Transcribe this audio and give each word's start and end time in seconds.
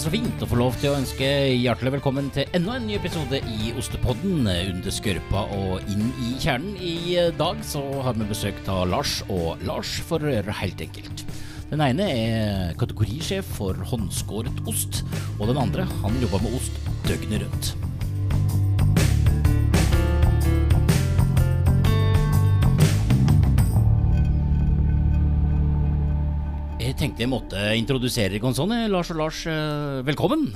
så 0.00 0.08
fint 0.08 0.40
å 0.40 0.46
få 0.48 0.56
lov 0.56 0.76
til 0.80 0.94
å 0.94 0.96
ønske 0.96 1.26
hjertelig 1.60 1.90
velkommen 1.98 2.30
til 2.32 2.48
enda 2.56 2.78
en 2.78 2.86
ny 2.88 2.94
episode 2.96 3.36
i 3.52 3.72
Ostepodden 3.76 4.46
under 4.48 4.94
skørpa 4.96 5.42
og 5.52 5.90
inn 5.92 6.06
i 6.24 6.30
kjernen. 6.40 6.78
I 6.80 7.26
dag 7.36 7.60
så 7.68 7.82
har 8.06 8.16
vi 8.16 8.28
besøk 8.30 8.62
av 8.72 8.86
Lars 8.88 9.18
og 9.26 9.60
Lars, 9.68 9.98
for 10.08 10.24
å 10.24 10.32
gjøre 10.32 10.48
det 10.48 10.56
helt 10.62 10.86
enkelt. 10.86 11.26
Den 11.68 11.84
ene 11.84 12.08
er 12.14 12.72
kategorisjef 12.80 13.52
for 13.58 13.76
håndskåret 13.92 14.64
ost, 14.70 15.02
og 15.36 15.50
den 15.52 15.60
andre 15.60 15.84
han 16.00 16.16
jobber 16.24 16.46
med 16.46 16.56
ost 16.62 16.80
døgnet 17.04 17.44
rundt. 17.44 17.89
Tenkte 27.00 27.24
jeg 27.24 27.30
måtte 27.32 27.60
introdusere 27.78 28.34
dere 28.34 28.50
sånn. 28.56 28.74
Lars 28.92 29.10
og 29.14 29.20
Lars, 29.22 29.38
eh, 29.48 30.00
velkommen. 30.04 30.50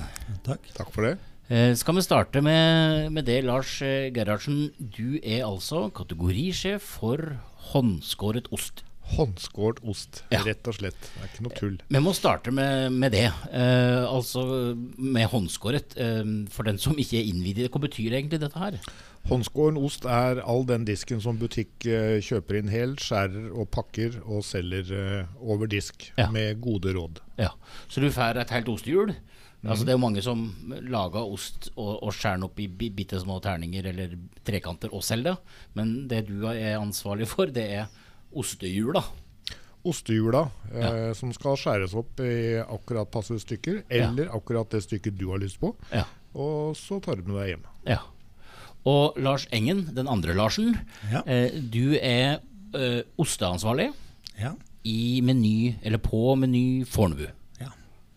Takk. 0.45 0.67
Takk 0.75 0.91
for 0.93 1.07
det. 1.07 1.15
Eh, 1.49 1.73
Skal 1.73 1.95
vi 1.95 2.01
starte 2.05 2.41
med, 2.41 3.11
med 3.11 3.25
det, 3.25 3.43
Lars 3.45 3.81
eh, 3.81 4.11
Gerhardsen. 4.13 4.71
Du 4.77 5.17
er 5.23 5.41
altså 5.45 5.87
kategorisjef 5.93 6.81
for 6.99 7.39
håndskåret 7.71 8.51
ost. 8.53 8.83
Håndskåret 9.15 9.81
ost, 9.85 10.23
Ja. 10.31 10.43
rett 10.45 10.65
og 10.67 10.77
slett. 10.77 10.97
Det 11.01 11.23
er 11.23 11.29
ikke 11.33 11.45
noe 11.45 11.57
tull. 11.57 11.75
Vi 11.89 11.99
må 12.01 12.13
starte 12.13 12.51
med, 12.53 12.91
med 12.93 13.11
det. 13.13 13.25
Eh, 13.51 14.05
altså 14.05 14.75
med 14.97 15.27
håndskåret. 15.29 15.97
Eh, 15.97 16.23
for 16.53 16.63
den 16.63 16.77
som 16.77 16.93
ikke 16.93 17.21
er 17.21 17.29
innvidd 17.29 17.57
i 17.57 17.65
det, 17.65 17.71
hva 17.73 17.81
betyr 17.81 18.19
egentlig 18.21 18.41
dette 18.41 18.57
her? 18.61 18.77
Håndskåren 19.25 19.77
ost 19.81 20.05
er 20.05 20.37
all 20.45 20.65
den 20.69 20.83
disken 20.85 21.21
som 21.23 21.37
butikk 21.41 21.87
eh, 21.89 22.19
kjøper 22.21 22.59
inn 22.59 22.69
hel, 22.69 22.91
skjærer 23.01 23.47
og 23.57 23.71
pakker 23.73 24.19
og 24.21 24.43
selger 24.45 24.91
eh, 24.93 25.31
over 25.41 25.65
disk 25.71 26.11
Ja. 26.19 26.27
med 26.31 26.59
gode 26.61 26.93
råd. 26.93 27.21
Ja, 27.41 27.49
Så 27.89 28.01
du 28.03 28.11
får 28.13 28.37
et 28.43 28.53
helt 28.53 28.69
ostehjul. 28.69 29.15
Altså 29.65 29.81
Det 29.83 29.89
er 29.95 29.97
jo 29.97 30.03
mange 30.05 30.21
som 30.21 30.43
lager 30.85 31.25
ost 31.25 31.71
og, 31.75 32.03
og 32.05 32.13
skjærer 32.13 32.37
den 32.37 32.43
opp 32.45 32.59
i 32.61 32.67
bi- 32.69 32.91
bitte 32.93 33.17
små 33.17 33.39
terninger 33.41 33.87
eller 33.89 34.13
trekanter 34.45 34.93
og 34.93 35.01
selger 35.01 35.31
det. 35.33 35.37
Men 35.73 35.95
det 36.07 36.27
du 36.27 36.45
er 36.45 36.77
ansvarlig 36.77 37.25
for, 37.27 37.49
det 37.49 37.65
er 37.79 37.87
ostehjula. 38.37 39.01
Ostehjula 39.85 40.43
eh, 40.69 41.13
som 41.17 41.33
skal 41.33 41.57
skjæres 41.57 41.95
opp 41.97 42.21
i 42.21 42.59
akkurat 42.61 43.09
passe 43.13 43.39
stykker, 43.41 43.81
Ja. 43.89 44.11
eller 44.11 44.29
akkurat 44.37 44.69
det 44.69 44.83
stykket 44.85 45.17
du 45.17 45.31
har 45.31 45.41
lyst 45.41 45.57
på. 45.59 45.73
Ja. 45.91 46.05
Og 46.35 46.75
så 46.77 47.01
tar 47.01 47.15
du 47.17 47.23
med 47.25 47.41
deg 47.41 47.55
hjem. 47.55 47.65
ja. 47.89 48.03
Og 48.85 49.15
Lars 49.17 49.47
Engen, 49.55 49.85
den 49.95 50.07
andre 50.11 50.35
Larsen. 50.37 50.75
Ja. 51.11 51.23
Eh, 51.25 51.55
du 51.73 51.95
er 51.97 52.39
eh, 52.77 53.01
osteansvarlig 53.17 53.87
Ja, 54.37 54.51
i 54.85 55.21
Meny, 55.25 55.75
eller 55.81 55.97
på 55.97 56.35
Meny 56.37 56.83
Fornebu. 56.85 57.25
ja, 57.59 57.71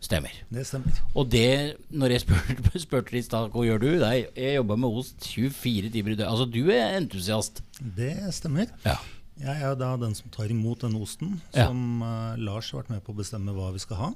Stemmer. 0.05 0.34
det 0.52 0.66
stemmer. 0.69 0.92
Og 1.16 1.30
det, 1.33 1.77
når 1.91 2.12
jeg 2.16 2.20
spurte, 2.27 2.78
spurte 2.84 3.16
i 3.16 3.22
stad 3.25 3.48
hva 3.55 3.64
gjør 3.64 3.80
du, 3.80 3.88
Nei, 4.02 4.27
jeg 4.36 4.58
jobber 4.58 4.77
med 4.84 4.98
ost 5.00 5.25
24 5.25 5.88
timer 5.94 6.12
i 6.12 6.19
døgnet. 6.19 6.28
Altså 6.28 6.44
du 6.52 6.69
er 6.75 6.98
entusiast. 6.98 7.62
Det 7.80 8.12
stemmer. 8.36 8.69
Ja. 8.84 8.98
Jeg 9.38 9.62
er 9.62 9.77
da 9.78 9.92
den 9.97 10.16
som 10.19 10.28
tar 10.34 10.50
imot 10.50 10.82
denne 10.82 10.98
osten, 11.00 11.36
som 11.55 12.03
uh, 12.03 12.34
Lars 12.42 12.72
har 12.75 12.80
vært 12.82 12.88
med 12.97 13.05
på 13.06 13.12
å 13.14 13.19
bestemme 13.20 13.53
hva 13.55 13.69
vi 13.70 13.78
skal 13.78 14.00
ha. 14.00 14.08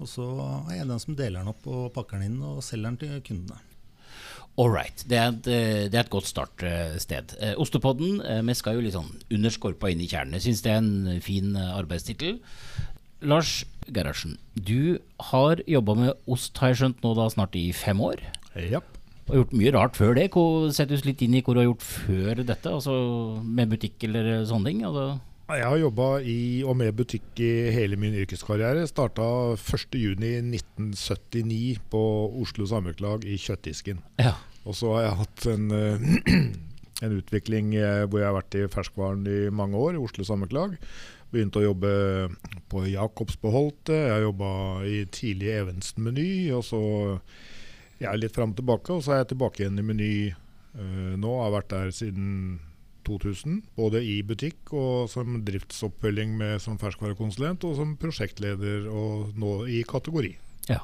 Og 0.00 0.06
så 0.08 0.24
er 0.70 0.76
jeg 0.78 0.86
den 0.88 1.00
som 1.02 1.16
deler 1.18 1.42
den 1.42 1.50
opp 1.50 1.66
og 1.68 1.88
pakker 1.92 2.20
den 2.22 2.30
inn 2.36 2.44
og 2.46 2.62
selger 2.64 2.86
den 2.92 3.00
til 3.02 3.18
kundene. 3.26 3.58
All 4.58 4.72
right. 4.72 5.04
Det 5.08 5.16
er 5.16 5.30
et, 5.30 5.46
eh, 5.46 5.88
det 5.88 5.94
er 5.94 6.04
et 6.04 6.10
godt 6.10 6.28
startsted. 6.28 7.36
Eh, 7.40 7.54
Ostepodden, 7.56 8.20
eh, 8.20 8.42
vi 8.42 8.54
skal 8.54 8.76
jo 8.76 8.84
litt 8.84 8.96
sånn 8.96 9.12
under 9.30 9.50
skorpa 9.50 9.90
inn 9.90 10.00
i 10.00 10.08
kjernen. 10.10 10.36
Jeg 10.36 10.48
syns 10.48 10.62
det 10.62 10.72
er 10.72 10.82
en 10.82 11.20
fin 11.20 11.56
eh, 11.56 11.78
arbeidstittel. 11.78 12.40
Lars 13.22 13.64
Gerhardsen, 13.86 14.38
du 14.56 14.98
har 15.30 15.60
jobba 15.68 15.94
med 15.94 16.12
ost, 16.26 16.56
har 16.58 16.72
jeg 16.72 16.80
skjønt 16.80 17.02
nå 17.04 17.14
da 17.16 17.28
snart 17.28 17.56
i 17.56 17.70
fem 17.72 18.00
år. 18.00 18.20
Ja. 18.56 18.80
Og 19.30 19.36
gjort 19.36 19.52
mye 19.54 19.72
rart 19.72 19.96
før 19.96 20.14
det. 20.16 20.30
Sett 20.74 20.90
oss 20.90 21.06
litt 21.06 21.22
inn 21.22 21.34
i 21.38 21.42
hva 21.42 21.54
du 21.54 21.60
har 21.60 21.70
gjort 21.70 21.86
før 21.86 22.42
dette, 22.42 22.68
altså 22.68 23.40
med 23.44 23.70
butikk 23.70 24.02
eller 24.08 24.44
sånne 24.48 24.72
ting. 24.72 24.84
Altså. 24.88 25.20
Jeg 25.50 25.66
har 25.66 25.80
jobba 25.80 26.20
i 26.22 26.62
og 26.62 26.76
med 26.78 26.92
butikk 26.94 27.40
i 27.42 27.70
hele 27.74 27.96
min 27.98 28.14
yrkeskarriere. 28.22 28.84
Starta 28.86 29.24
1.6.1979 29.58 31.80
på 31.90 32.02
Oslo 32.42 32.66
Samvirkelag 32.70 33.24
i 33.26 33.34
kjøttdisken. 33.40 33.98
Ja. 34.22 34.34
Og 34.68 34.76
så 34.76 34.92
har 34.96 35.06
jeg 35.06 35.20
hatt 35.22 35.46
en, 35.54 35.70
eh, 35.72 36.08
en 37.04 37.16
utvikling 37.16 37.72
eh, 37.78 38.04
hvor 38.06 38.20
jeg 38.20 38.28
har 38.28 38.36
vært 38.36 38.58
i 38.58 38.66
ferskvaren 38.72 39.24
i 39.30 39.40
mange 39.54 39.80
år, 39.80 39.96
i 39.96 40.02
Oslo 40.02 40.26
Samvirkelag. 40.26 40.76
Begynte 41.30 41.60
å 41.60 41.68
jobbe 41.68 41.92
på 42.72 42.84
Jacobs 42.90 43.38
på 43.38 43.52
jeg 43.94 44.26
jobba 44.26 44.50
i 44.88 45.04
tidlig 45.14 45.52
Evensen-meny. 45.60 46.30
Og 46.56 46.64
så 46.66 46.80
jeg 48.00 48.08
er 48.10 48.18
litt 48.18 48.34
fram 48.34 48.54
og 48.54 48.58
tilbake, 48.58 48.96
og 48.96 49.04
så 49.04 49.14
er 49.14 49.22
jeg 49.22 49.34
tilbake 49.36 49.62
igjen 49.62 49.78
i 49.78 49.86
Meny 49.86 50.12
nå. 50.74 51.30
Jeg 51.30 51.44
Har 51.44 51.54
vært 51.54 51.70
der 51.70 51.94
siden 51.94 52.58
2000, 53.06 53.62
både 53.78 54.02
i 54.04 54.20
butikk 54.26 54.72
og 54.76 55.10
som 55.12 55.40
driftsoppfølging 55.46 56.34
med, 56.38 56.58
som 56.62 56.78
ferskvarekonsulent, 56.80 57.64
og 57.68 57.78
som 57.78 57.96
prosjektleder 58.00 58.88
og 58.90 59.36
nå 59.38 59.54
i 59.70 59.82
kategori. 59.88 60.34
Ja. 60.68 60.80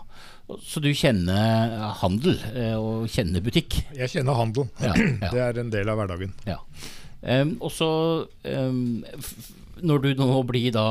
Så 0.63 0.79
du 0.79 0.93
kjenner 0.95 1.73
handel 2.01 2.37
eh, 2.55 2.77
og 2.79 3.09
kjenner 3.11 3.43
butikk? 3.43 3.81
Jeg 3.99 4.13
kjenner 4.13 4.39
handel. 4.39 4.69
Ja, 4.79 4.93
ja. 5.25 5.31
Det 5.33 5.41
er 5.43 5.59
en 5.65 5.73
del 5.75 5.91
av 5.91 5.99
hverdagen. 5.99 6.33
Ja. 6.47 6.61
Um, 7.27 7.57
og 7.65 7.73
så 7.75 7.89
f- 8.47 9.51
Når 9.83 10.03
du 10.05 10.09
nå 10.21 10.29
blir 10.47 10.71
da 10.77 10.85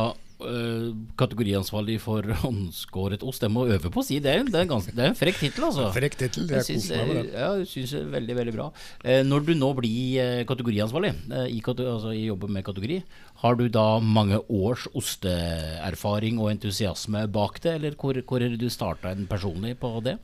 kategoriansvarlig 1.19 1.95
for 2.03 2.25
håndskåret 2.43 3.23
ost, 3.23 3.43
jeg 3.45 3.53
må 3.53 3.65
øve 3.71 3.91
på 3.91 4.01
å 4.01 4.05
si 4.05 4.19
det. 4.19 4.35
Det 4.49 4.59
er 4.59 4.65
en, 4.65 4.71
ganske, 4.73 4.91
det 4.95 5.03
er 5.05 5.13
en 5.13 5.17
frekk 5.17 5.39
tittel, 5.39 5.67
altså. 5.69 5.87
Frekk 5.95 6.17
tittel. 6.19 6.49
Jeg 6.51 6.67
koser 6.67 7.01
meg 7.01 7.11
med 7.11 7.19
det. 7.21 7.39
ja, 7.39 7.49
jeg 7.61 7.69
syns 7.71 7.95
det 7.95 8.01
er 8.01 8.11
veldig 8.17 8.37
veldig 8.41 8.55
bra. 8.57 8.67
Eh, 9.03 9.21
når 9.27 9.47
du 9.47 9.53
nå 9.57 9.71
blir 9.77 10.19
eh, 10.23 10.43
kategoriansvarlig, 10.49 11.13
eh, 11.31 11.47
i, 11.55 11.61
altså 11.63 12.13
i 12.15 12.25
jobben 12.27 12.55
med 12.55 12.67
kategori, 12.67 13.01
har 13.45 13.59
du 13.59 13.67
da 13.71 13.87
mange 13.99 14.41
års 14.51 14.87
osteerfaring 14.95 16.39
og 16.41 16.51
entusiasme 16.53 17.25
bak 17.31 17.61
det, 17.63 17.77
eller 17.79 17.99
hvor, 17.99 18.19
hvor 18.27 18.43
det 18.43 18.59
du 18.59 18.69
starta 18.73 19.15
en 19.15 19.27
personlig 19.29 19.77
på 19.79 19.95
det? 20.05 20.17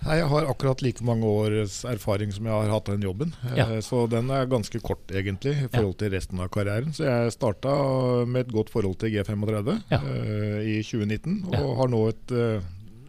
Nei, 0.00 0.16
Jeg 0.16 0.28
har 0.32 0.46
akkurat 0.48 0.80
like 0.82 1.04
mange 1.04 1.28
års 1.28 1.82
erfaring 1.84 2.30
som 2.32 2.46
jeg 2.48 2.54
har 2.56 2.70
hatt 2.72 2.88
av 2.88 2.96
den 2.96 3.04
jobben. 3.04 3.34
Ja. 3.56 3.66
Eh, 3.68 3.80
Så 3.84 4.06
den 4.08 4.30
er 4.32 4.46
ganske 4.48 4.80
kort, 4.80 5.04
egentlig, 5.12 5.52
i 5.64 5.68
forhold 5.68 5.98
til 6.00 6.10
resten 6.14 6.40
av 6.40 6.48
karrieren. 6.54 6.94
Så 6.96 7.04
jeg 7.04 7.34
starta 7.36 7.74
med 8.26 8.46
et 8.46 8.52
godt 8.54 8.70
forhold 8.72 8.96
til 9.02 9.12
G35 9.12 9.74
Ja. 9.92 10.00
eh, 10.00 10.60
i 10.78 10.82
2019, 10.82 11.44
og 11.50 11.54
Ja. 11.54 11.74
har 11.82 11.88
nå 11.92 12.02
et 12.08 12.32
eh, 12.32 12.62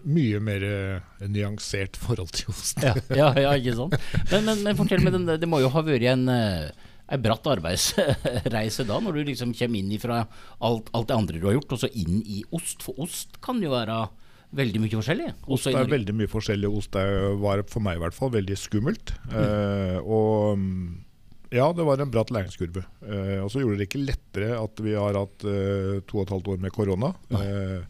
mye 0.03 0.40
mer 0.41 0.63
eh, 0.68 1.28
nyansert 1.29 1.96
forhold 1.96 2.31
til 2.35 2.50
ost. 2.50 2.81
Ja, 2.84 2.94
ja, 3.16 3.31
ja 3.40 3.52
ikke 3.56 3.75
sant. 3.78 3.96
Men, 4.31 4.46
men, 4.46 4.63
men 4.63 4.75
fortell 4.79 5.03
meg, 5.06 5.13
den, 5.13 5.25
det 5.40 5.47
må 5.50 5.62
jo 5.62 5.69
ha 5.69 5.81
vært 5.85 6.03
en, 6.12 6.28
eh, 6.28 6.72
en 7.12 7.22
bratt 7.23 7.47
arbeidsreise 7.47 8.85
da, 8.88 9.00
når 9.00 9.13
du 9.19 9.23
liksom 9.31 9.53
kommer 9.58 9.79
inn 9.79 9.91
ifra 9.96 10.25
alt, 10.59 10.90
alt 10.94 11.08
det 11.08 11.16
andre 11.18 11.40
du 11.40 11.47
har 11.47 11.56
gjort, 11.59 11.72
og 11.78 11.79
så 11.85 11.90
inn 11.94 12.22
i 12.25 12.44
ost. 12.52 12.84
For 12.84 13.00
ost 13.00 13.40
kan 13.44 13.62
jo 13.63 13.72
være 13.72 14.09
veldig 14.56 14.82
mye 14.84 14.98
forskjellig. 15.00 15.30
Ost 15.52 15.70
er 15.72 15.92
veldig 15.92 16.18
mye 16.18 16.32
forskjellig. 16.32 16.74
Ost 16.82 16.98
er, 17.00 17.32
var 17.42 17.64
for 17.72 17.84
meg 17.86 18.00
i 18.00 18.04
hvert 18.04 18.18
fall 18.18 18.34
veldig 18.34 18.58
skummelt. 18.60 19.14
Eh, 19.32 19.98
og 20.02 20.60
mm, 20.60 20.84
ja, 21.52 21.66
det 21.76 21.84
var 21.84 22.00
en 22.00 22.12
bratt 22.12 22.32
læringskurve. 22.32 22.86
Eh, 23.04 23.38
og 23.44 23.50
så 23.52 23.60
gjorde 23.60 23.82
det 23.82 23.90
ikke 23.90 24.06
lettere 24.06 24.54
at 24.56 24.82
vi 24.84 24.94
har 24.96 25.18
hatt 25.20 25.44
eh, 25.48 25.98
to 26.08 26.22
og 26.22 26.24
et 26.24 26.34
halvt 26.36 26.54
år 26.54 26.62
med 26.64 26.72
korona. 26.76 27.10
Eh, 27.36 27.82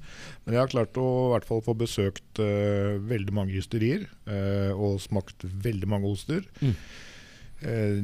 men 0.45 0.55
jeg 0.55 0.63
har 0.63 0.71
klart 0.71 0.97
å 0.97 1.07
i 1.27 1.31
hvert 1.35 1.45
fall 1.49 1.61
få 1.65 1.75
besøkt 1.77 2.41
eh, 2.41 2.97
veldig 3.11 3.35
mange 3.37 3.57
ysterier 3.61 4.07
eh, 4.25 4.73
og 4.73 4.97
smakt 5.03 5.45
veldig 5.45 5.91
mange 5.93 6.09
oster. 6.09 6.41
Mm. 6.61 6.73
Eh, 7.61 7.99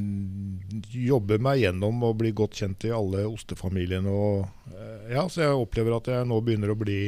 jobbe 1.08 1.40
meg 1.42 1.64
gjennom 1.64 2.06
og 2.06 2.20
bli 2.20 2.30
godt 2.38 2.54
kjent 2.62 2.86
i 2.86 2.94
alle 2.94 3.26
ostefamiliene. 3.26 4.14
Og, 4.14 4.46
ja, 5.10 5.26
så 5.26 5.42
jeg 5.42 5.58
opplever 5.58 5.98
at 5.98 6.12
jeg 6.14 6.30
nå 6.30 6.38
begynner 6.46 6.70
å 6.70 6.78
bli 6.78 7.00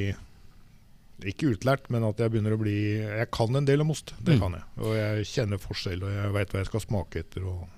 ikke 1.28 1.50
utlært, 1.54 1.90
men 1.90 2.04
at 2.04 2.16
jeg 2.18 2.30
begynner 2.32 2.54
å 2.56 2.60
bli 2.60 2.76
Jeg 3.00 3.30
kan 3.30 3.56
en 3.56 3.64
del 3.68 3.80
om 3.84 3.90
ost. 3.90 4.14
Det 4.20 4.34
Mm. 4.36 4.40
kan 4.40 4.52
jeg. 4.52 4.62
Og 4.78 4.94
jeg 4.96 5.26
kjenner 5.26 5.58
forskjell, 5.58 6.02
og 6.02 6.10
jeg 6.14 6.32
veit 6.32 6.50
hva 6.52 6.58
jeg 6.60 6.66
skal 6.70 6.80
smake 6.80 7.18
etter. 7.24 7.44
Og 7.44 7.68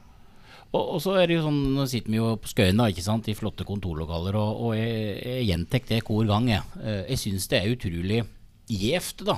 Og, 0.72 0.94
og 0.94 1.00
så 1.04 1.18
er 1.20 1.26
det 1.28 1.34
jo 1.36 1.42
sånn, 1.44 1.74
nå 1.76 1.84
sitter 1.86 2.08
vi 2.10 2.16
jo 2.16 2.30
på 2.40 2.48
Skøyen 2.48 2.78
da, 2.80 2.86
ikke 2.88 3.02
sant, 3.04 3.26
i 3.28 3.34
flotte 3.36 3.64
kontorlokaler, 3.68 4.34
og, 4.40 4.60
og 4.64 4.70
jeg, 4.74 5.18
jeg 5.20 5.46
gjentar 5.50 5.82
det 5.88 5.98
hver 6.06 6.26
gang. 6.30 6.46
Jeg, 6.48 6.62
Eh, 6.82 7.02
jeg 7.10 7.18
syns 7.20 7.48
det 7.48 7.58
er 7.60 7.74
utrolig 7.74 8.22
gjevt 8.72 9.24
da, 9.26 9.36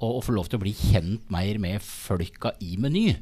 å, 0.00 0.08
å 0.18 0.22
få 0.24 0.32
lov 0.34 0.48
til 0.50 0.58
å 0.58 0.62
bli 0.64 0.72
kjent 0.74 1.30
mer 1.30 1.58
med 1.62 1.80
folka 1.82 2.50
i 2.60 2.76
Meny. 2.82 3.14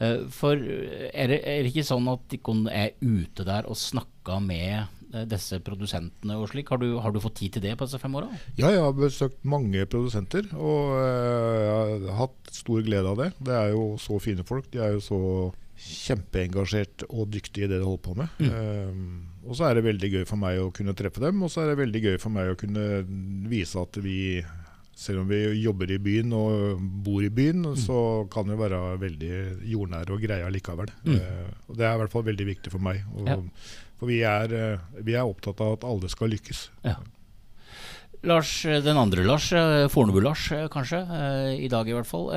Eh, 0.00 0.24
For 0.32 0.56
er 0.56 1.26
det, 1.28 1.42
er 1.44 1.62
det 1.64 1.72
ikke 1.74 1.84
sånn 1.84 2.08
at 2.08 2.24
de 2.32 2.40
er 2.72 2.94
ute 3.02 3.44
der 3.44 3.68
og 3.68 3.76
snakker 3.76 4.40
med 4.40 4.88
disse 5.30 5.58
produsentene 5.64 6.34
og 6.40 6.48
slik? 6.50 6.68
Har 6.68 6.78
du, 6.82 6.98
har 7.00 7.12
du 7.14 7.20
fått 7.20 7.36
tid 7.40 7.52
til 7.56 7.62
det 7.62 7.76
på 7.78 7.86
disse 7.86 7.98
fem 8.02 8.14
åra? 8.18 8.28
ja, 8.58 8.70
jeg 8.74 8.80
har 8.82 8.92
besøkt 8.96 9.44
mange 9.44 9.84
produsenter, 9.86 10.48
og 10.56 10.96
eh, 10.98 11.60
jeg 11.62 12.08
har 12.10 12.18
hatt 12.24 12.50
stor 12.52 12.82
glede 12.82 13.06
av 13.12 13.16
det. 13.22 13.30
Det 13.46 13.54
er 13.54 13.70
jo 13.76 13.96
så 14.02 14.18
fine 14.20 14.44
folk. 14.44 14.70
De 14.72 14.78
er 14.82 14.96
jo 14.96 15.00
så 15.04 15.20
kjempeengasjert 16.06 17.04
og 17.10 17.28
dyktige 17.34 17.66
i 17.66 17.70
det 17.72 17.80
de 17.82 17.86
holder 17.86 18.04
på 18.06 18.14
med. 18.16 18.28
Eh, 18.40 19.00
og 19.46 19.56
så 19.58 19.68
er 19.68 19.78
det 19.78 19.86
veldig 19.86 20.12
gøy 20.18 20.24
for 20.28 20.40
meg 20.40 20.60
å 20.62 20.70
kunne 20.74 20.94
treffe 20.98 21.22
dem, 21.22 21.42
og 21.44 21.52
så 21.52 21.62
er 21.64 21.72
det 21.72 21.80
veldig 21.84 22.02
gøy 22.08 22.16
for 22.22 22.34
meg 22.34 22.52
å 22.52 22.58
kunne 22.58 22.86
vise 23.50 23.78
at 23.82 23.98
vi 24.02 24.18
selv 24.96 25.20
om 25.20 25.26
vi 25.28 25.42
jobber 25.60 25.90
i 25.92 25.98
byen 26.00 26.30
og 26.32 26.78
bor 27.04 27.20
i 27.20 27.28
byen, 27.28 27.66
Mm. 27.66 27.76
så 27.76 27.96
kan 28.32 28.48
vi 28.48 28.56
være 28.56 28.78
veldig 28.98 29.32
jordnære 29.68 30.14
og 30.14 30.22
greie 30.24 30.46
likevel. 30.54 30.88
Eh, 31.04 31.50
og 31.68 31.76
det 31.76 31.84
er 31.84 31.94
i 31.94 32.00
hvert 32.00 32.14
fall 32.14 32.24
veldig 32.24 32.46
viktig 32.48 32.72
for 32.72 32.80
meg. 32.80 33.02
Og, 33.14 33.26
Mm. 33.28 33.28
Ja. 33.28 33.36
For 33.96 34.10
vi 34.10 34.20
er, 34.28 34.52
eh, 34.52 35.02
vi 35.02 35.14
er 35.16 35.24
opptatt 35.24 35.60
av 35.64 35.78
at 35.78 35.84
alle 35.88 36.08
skal 36.12 36.28
lykkes. 36.34 36.66
Ja. 36.84 36.96
Lars, 38.26 38.50
eh, 38.66 38.80
den 38.84 38.96
andre 38.98 39.24
Lars, 39.24 39.50
eh, 39.52 39.86
Fornebu-Lars 39.92 40.48
kanskje, 40.72 41.00
i 41.60 41.68
dag 41.68 41.88
i 41.88 41.94
hvert 41.96 42.08
fall. 42.08 42.28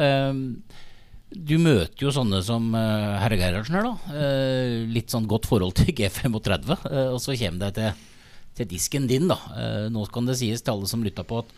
Du 1.29 1.57
møter 1.61 2.07
jo 2.07 2.09
sånne 2.09 2.39
som 2.41 2.71
herre 2.73 3.37
Gerhardsen 3.37 3.75
her, 3.77 3.83
da. 3.85 4.21
Litt 4.89 5.11
sånn 5.13 5.27
godt 5.29 5.45
forhold 5.45 5.75
til 5.77 5.93
G35. 5.99 6.71
eh, 6.89 7.07
Og 7.13 7.19
så 7.21 7.35
kommer 7.37 7.67
det 7.67 7.75
til, 7.75 8.05
til 8.55 8.65
disken 8.71 9.07
din, 9.07 9.27
da. 9.29 9.37
Nå 9.93 10.07
kan 10.11 10.25
det 10.25 10.37
sies 10.39 10.61
til 10.63 10.73
alle 10.73 10.87
som 10.89 11.03
lytta 11.05 11.23
på 11.23 11.43
at 11.43 11.51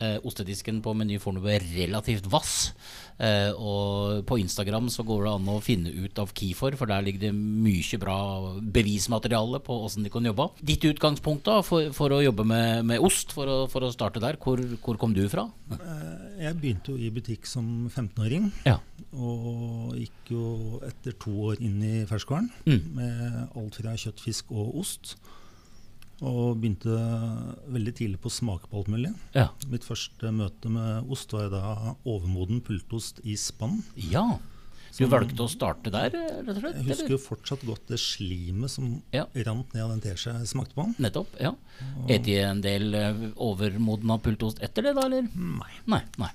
eh, 0.00 0.16
ostedisken 0.26 0.80
på 0.84 0.94
Meny 0.96 1.18
Fornebu 1.22 1.48
er 1.52 1.64
relativt 1.76 2.26
vass. 2.30 2.72
Eh, 3.18 3.50
og 3.58 4.24
på 4.28 4.38
Instagram 4.38 4.88
så 4.94 5.02
går 5.06 5.24
det 5.26 5.32
an 5.34 5.48
å 5.50 5.56
finne 5.64 5.90
ut 5.90 6.18
av 6.22 6.30
Kifor, 6.38 6.76
for 6.78 6.86
der 6.90 7.02
ligger 7.02 7.26
det 7.28 7.32
mye 7.34 7.98
bra 7.98 8.18
bevismateriale 8.62 9.60
på 9.64 9.78
åssen 9.84 10.04
de 10.06 10.12
kan 10.14 10.24
jobbe. 10.28 10.48
Ditt 10.62 10.84
utgangspunkt 10.88 11.44
da 11.48 11.60
for, 11.66 11.90
for 11.96 12.14
å 12.14 12.20
jobbe 12.22 12.44
med, 12.46 12.84
med 12.88 13.02
ost, 13.04 13.32
for 13.34 13.50
å, 13.50 13.58
for 13.70 13.86
å 13.86 13.92
starte 13.94 14.22
der, 14.22 14.38
hvor, 14.42 14.62
hvor 14.84 14.98
kom 15.00 15.14
du 15.16 15.24
fra? 15.32 15.48
Eh, 15.74 16.44
Jeg 16.44 16.58
begynte 16.60 16.94
jo 16.94 16.98
i 17.02 17.10
butikk 17.14 17.46
som 17.50 17.88
15-åring. 17.90 18.50
Ja. 18.68 18.78
Og 19.18 19.96
gikk 19.98 20.30
jo 20.34 20.78
etter 20.86 21.16
to 21.18 21.34
år 21.50 21.62
inn 21.64 21.80
i 21.82 21.94
ferskvaren 22.08 22.50
Mm. 22.68 22.82
med 22.94 23.56
alt 23.56 23.76
fra 23.80 23.94
kjøtt, 23.98 24.20
fisk 24.22 24.50
og 24.52 24.76
ost. 24.82 25.16
Og 26.20 26.56
begynte 26.58 26.98
veldig 27.70 27.92
tidlig 27.94 28.18
på 28.22 28.26
å 28.30 28.34
smake 28.34 28.66
på 28.70 28.80
alt 28.80 28.88
mulig. 28.90 29.12
Ja. 29.36 29.48
Mitt 29.70 29.84
første 29.86 30.32
møte 30.34 30.70
med 30.72 31.10
ost 31.14 31.30
var 31.36 31.50
da 31.52 31.94
overmoden 32.04 32.60
pultost 32.66 33.20
i 33.24 33.36
spann. 33.38 33.82
ja. 33.96 34.26
Du 34.98 35.04
valgte 35.06 35.44
å 35.44 35.50
starte 35.52 35.92
der, 35.94 36.08
rett 36.10 36.48
og 36.48 36.56
slett? 36.58 36.78
Jeg 36.80 36.86
husker 36.88 37.12
jo 37.12 37.18
fortsatt 37.22 37.60
godt 37.68 37.84
det 37.92 37.98
slimet 38.02 38.70
som 38.72 39.02
Ja. 39.14 39.26
rant 39.46 39.72
ned 39.74 39.82
av 39.84 39.90
den 39.92 40.00
teskjea 40.00 40.40
jeg 40.40 40.48
smakte 40.50 40.74
på. 40.74 40.86
Nettopp. 40.98 41.28
ja 41.38 41.52
Et 42.08 42.24
de 42.24 42.34
en 42.40 42.60
del 42.60 42.94
eh, 42.94 43.12
overmodna 43.36 44.16
pultost 44.18 44.58
etter 44.60 44.82
det, 44.88 44.94
da? 44.96 45.04
eller? 45.06 45.28
Nei. 45.36 45.70
Nei, 45.86 46.00
nei. 46.18 46.30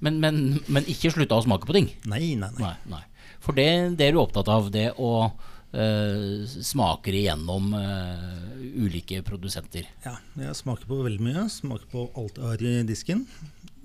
Men, 0.00 0.18
men, 0.18 0.40
men 0.66 0.84
ikke 0.90 1.12
slutta 1.14 1.36
å 1.38 1.44
smake 1.44 1.68
på 1.68 1.76
ting? 1.76 1.92
Nei, 2.06 2.34
nei, 2.34 2.50
nei. 2.58 2.64
Nei. 2.64 2.74
nei. 2.96 3.04
For 3.38 3.52
det, 3.54 3.68
det 4.00 4.08
er 4.08 4.16
du 4.16 4.22
opptatt 4.24 4.48
av, 4.50 4.72
det 4.74 4.88
å 4.98 5.30
uh, 5.74 6.46
smake 6.46 7.12
igjennom 7.12 7.72
eh, 7.76 8.82
ulike 8.84 9.22
produsenter. 9.26 9.88
Ja, 10.04 10.16
jeg 10.40 10.56
smaker 10.58 10.88
på 10.88 11.00
veldig 11.04 11.24
mye. 11.24 11.46
Smaker 11.52 11.88
på 11.92 12.06
alt 12.18 12.38
jeg 12.38 12.46
har 12.46 12.64
i 12.64 12.74
disken. 12.88 13.26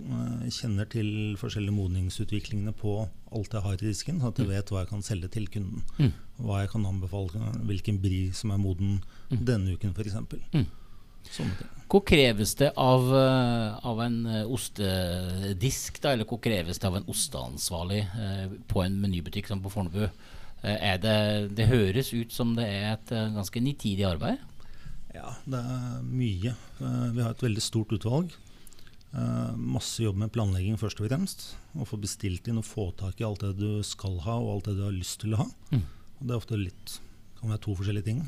Eh, 0.04 0.46
Jeg 0.46 0.56
kjenner 0.60 0.90
til 0.90 1.10
forskjellige 1.40 1.76
modningsutviklingene 1.76 2.74
på 2.76 3.08
alt 3.34 3.54
jeg 3.54 3.66
har 3.66 3.74
i 3.74 3.90
disken, 3.90 4.22
så 4.22 4.32
at 4.32 4.40
jeg 4.40 4.50
vet 4.50 4.70
hva 4.70 4.84
jeg 4.84 4.92
kan 4.94 5.06
selge 5.06 5.32
til 5.34 5.48
kunden. 5.48 5.84
Mm. 5.98 6.14
Hva 6.44 6.64
jeg 6.64 6.72
kan 6.74 6.86
anbefale, 6.90 7.52
hvilken 7.70 8.00
bri 8.02 8.24
som 8.36 8.54
er 8.54 8.62
moden 8.62 9.04
denne 9.30 9.76
uken 9.78 9.94
f.eks. 9.94 10.18
Mm. 10.54 10.66
Hvor 11.88 12.02
kreves 12.06 12.56
det 12.60 12.72
av, 12.80 13.06
eh, 13.16 13.86
av 13.86 14.02
en 14.02 14.26
eh, 14.26 14.46
ostedisk, 14.50 16.02
da, 16.02 16.14
eller 16.14 16.28
hvor 16.28 16.42
kreves 16.42 16.80
det 16.82 16.90
av 16.90 16.98
en 16.98 17.10
osteansvarlig 17.10 18.02
eh, 18.02 18.56
på 18.68 18.84
en 18.84 18.98
menybutikk 19.02 19.48
som 19.52 19.62
på 19.64 19.72
Fornebu? 19.74 20.08
Eh, 20.64 20.78
er 20.94 20.98
det, 21.04 21.16
det 21.58 21.68
høres 21.70 22.14
ut 22.16 22.32
som 22.34 22.56
det 22.58 22.66
er 22.70 22.94
et 22.96 23.12
eh, 23.12 23.30
ganske 23.36 23.62
nitidig 23.64 24.06
arbeid? 24.08 24.40
Ja, 25.14 25.36
det 25.46 25.60
er 25.60 26.02
mye. 26.08 26.56
Eh, 26.82 27.08
Vi 27.14 27.22
har 27.22 27.32
et 27.36 27.44
veldig 27.46 27.62
stort 27.64 27.92
utvalg. 27.94 28.34
Masse 29.14 30.02
jobb 30.02 30.16
med 30.18 30.32
planlegging 30.34 30.74
først 30.82 30.98
og 30.98 31.06
fremst. 31.06 31.44
Å 31.78 31.86
få 31.86 32.00
bestilt 32.02 32.48
inn 32.50 32.58
og 32.58 32.66
få 32.66 32.88
tak 32.98 33.20
i 33.22 33.26
alt 33.28 33.44
det 33.46 33.52
du 33.60 33.84
skal 33.86 34.16
ha, 34.26 34.40
og 34.42 34.56
alt 34.56 34.70
det 34.72 34.78
du 34.80 34.86
har 34.88 34.96
lyst 34.96 35.20
til 35.22 35.36
å 35.36 35.44
ha. 35.44 35.46
Mm. 35.70 35.84
Og 36.18 36.24
det 36.24 36.34
er 36.34 36.40
ofte 36.40 36.58
litt 36.58 36.96
kan 37.38 37.52
være 37.52 37.62
to 37.62 37.76
forskjellige 37.78 38.08
ting. 38.08 38.24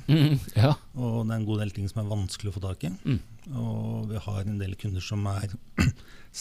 ja. 0.60 0.76
Og 0.94 1.24
det 1.26 1.32
er 1.34 1.40
en 1.40 1.48
god 1.48 1.64
del 1.64 1.72
ting 1.74 1.88
som 1.90 2.04
er 2.04 2.12
vanskelig 2.12 2.52
å 2.52 2.56
få 2.60 2.62
tak 2.68 2.86
i. 2.86 2.92
Mm. 3.02 3.18
Og 3.64 4.12
vi 4.12 4.22
har 4.28 4.44
en 4.44 4.60
del 4.62 4.76
kunder 4.78 5.02
som 5.02 5.26
er 5.32 5.56